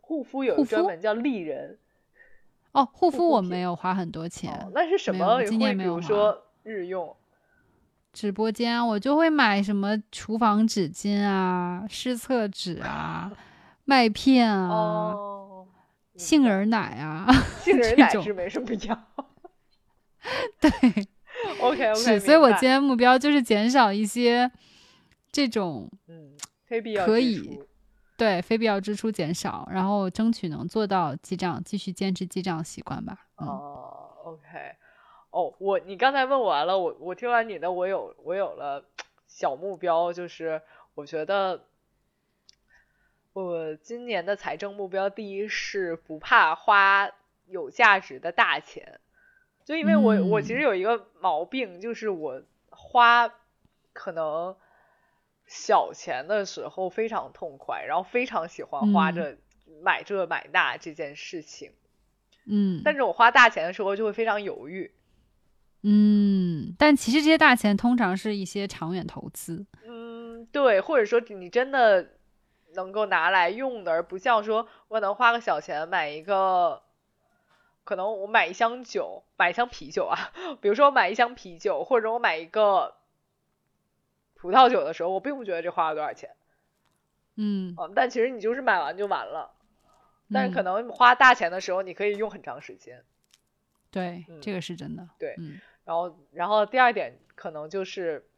[0.01, 1.76] 护肤有专门叫丽人，
[2.70, 5.42] 哦，护护肤我没有花很多钱，哦，那是什么？
[5.42, 7.16] 今年没有花比如说日用，
[8.12, 13.32] 直播间我就会买什么厨房纸巾啊、湿厕纸啊、
[13.84, 15.66] 麦片啊、哦，
[16.14, 17.26] 杏仁奶啊，
[17.64, 19.05] 杏 仁奶是没什么要。
[20.61, 20.70] 对，
[21.61, 24.51] OK OK，是，所以我今天目标就是减少一些
[25.30, 26.32] 这种嗯，
[26.66, 27.66] 非必要支可以出
[28.16, 33.26] 对非必要支出减少，然后争取能做到记账，继续坚持记账习惯吧。
[33.36, 34.74] 嗯，哦，OK，
[35.30, 38.84] 哦，我你刚才问完了，我我听完你的，我有我有了
[39.28, 40.61] 小目标，就是
[40.95, 41.64] 我觉得
[43.32, 47.09] 我今年的财政目标，第一是不怕花
[47.47, 48.99] 有价值的大钱，
[49.68, 53.30] 就因为我我其实嗯有一个毛病，就是我花
[53.92, 54.56] 可能
[55.46, 59.38] 小钱的时候非常痛快，然后非常喜欢花嗯这、
[59.82, 61.72] 买这买那这件事情。
[62.46, 64.90] 嗯但是我花大钱的时候就会非常犹豫。
[65.82, 69.66] 嗯，但其实这些大钱通常是一些长远投资。
[69.84, 72.14] 嗯，对，或者说你真的
[72.74, 76.82] 能够拿来用的，而不像说我能花个小钱买一个，
[77.89, 80.30] 可能我买一箱酒，买一箱啤酒啊，
[80.61, 82.97] 比如说我买一箱啤酒，或者我买一个
[84.34, 86.36] 葡萄酒的时候，我并不觉得这花了多少钱
[87.36, 89.55] 嗯，啊，但其实你就是买完就完了。
[90.30, 93.03] 但是可嗯能花大钱的时候，你可以用很长时间。
[93.91, 95.09] 对，嗯这个是真的。
[95.18, 98.28] 对嗯然后，然后第二点可能就是，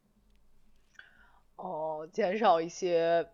[1.56, 3.28] 哦、减少一些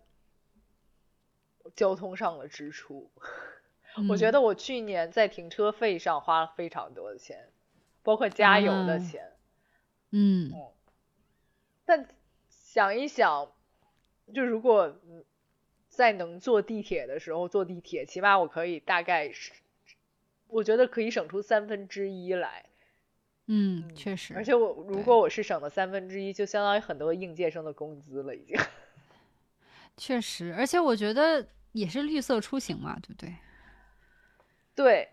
[1.75, 3.11] 交通上的支出。
[4.09, 7.49] 我觉嗯得我去年在停车费上花了非常多的钱，
[8.03, 9.31] 包括加油的啊钱。
[10.11, 10.51] 嗯
[11.85, 12.07] 但
[12.49, 13.51] 想一想，
[14.33, 15.23] 就如果嗯
[15.89, 19.51] 在能坐地铁的时候坐地铁，起码我可以大概是，
[20.47, 22.65] 我觉得可以省出三分之一来。
[23.47, 28.57] 嗯，确实，而且我如果我是省了三分之一，就相当于很多应届生的工资了，已经。
[29.95, 33.33] 确实，而且我觉得也是绿色出行嘛，对不对？
[34.77, 35.09] 对，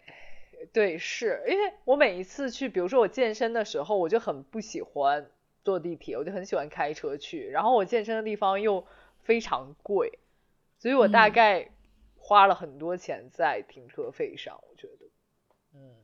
[0.74, 5.30] 对，是因为我每一次去，比如说我健身的时候，我就很不喜欢
[5.64, 7.48] 坐地铁，我就很喜欢开车去。
[7.48, 8.86] 然后我健身的地方又
[9.22, 10.18] 非常贵，
[10.78, 11.70] 所以我大嗯概
[12.18, 15.06] 花了很多钱在停车费上，我觉得。
[15.72, 15.94] 嗯，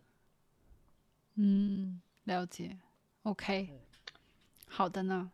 [1.35, 2.79] 嗯，了解。
[3.25, 3.79] OK，嗯
[4.67, 5.31] 好的呢。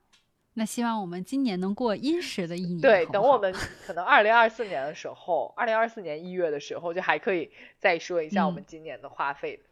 [0.59, 2.81] 那希望我们今年能过殷实的一年。
[2.81, 3.53] 对，好好等我们
[3.87, 9.63] 可能二零二四年的时候，二零二四年一月的时候，就还可以再说一下我们嗯今年的花费。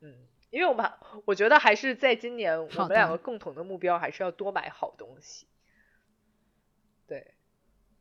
[0.00, 0.14] 嗯，
[0.48, 0.90] 因为我们
[1.26, 5.46] 我觉得还是在今年，我们两个共同的目标还是要多买好东西。
[7.06, 7.34] 对，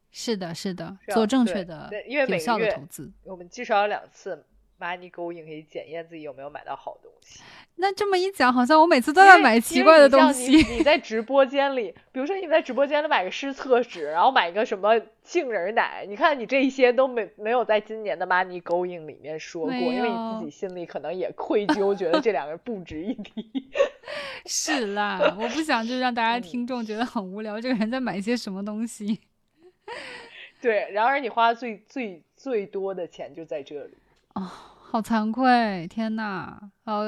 [0.09, 3.11] 是的，是的，做正确的、对因为每个有效的月投资。
[3.23, 4.45] 我们至少有两次
[4.81, 7.39] money going 可以检验自己有没有买到好东西。
[7.75, 10.57] 那这么一讲，好像我每次都在买奇怪的东你你西。
[10.77, 23.69] 你在直播间里，比如说你在直播间里买个湿厕纸，然后买个什么杏仁奶，你看你这一些都没没有在今年的 money going 里面说过，因为你自己心里可能也愧疚，觉得这两个不值一提。
[24.45, 29.21] 是啦，我不想就让大家嗯听众觉得很无聊，这个人在买些什么东西。
[30.61, 33.97] 对，然而你花最最最多的钱就在这里。
[34.91, 37.03] 好惭愧，天呐，要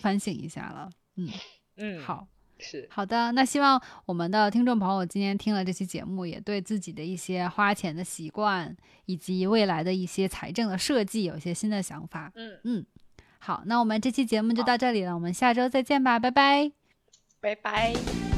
[0.00, 0.90] 反省一下了。
[1.14, 1.28] 嗯，
[1.78, 2.26] 嗯，好。
[2.60, 12.32] 是，好的，那希望我们的听众朋友今天听了这期节目，也对自己的一些花钱的习惯以及未来的一些财政的设计有一些新的想法。
[12.34, 12.86] 嗯，嗯，
[13.38, 16.72] 好，那我们这期节目就到这里了，我们下周再见吧，拜拜。
[17.40, 18.37] 拜拜。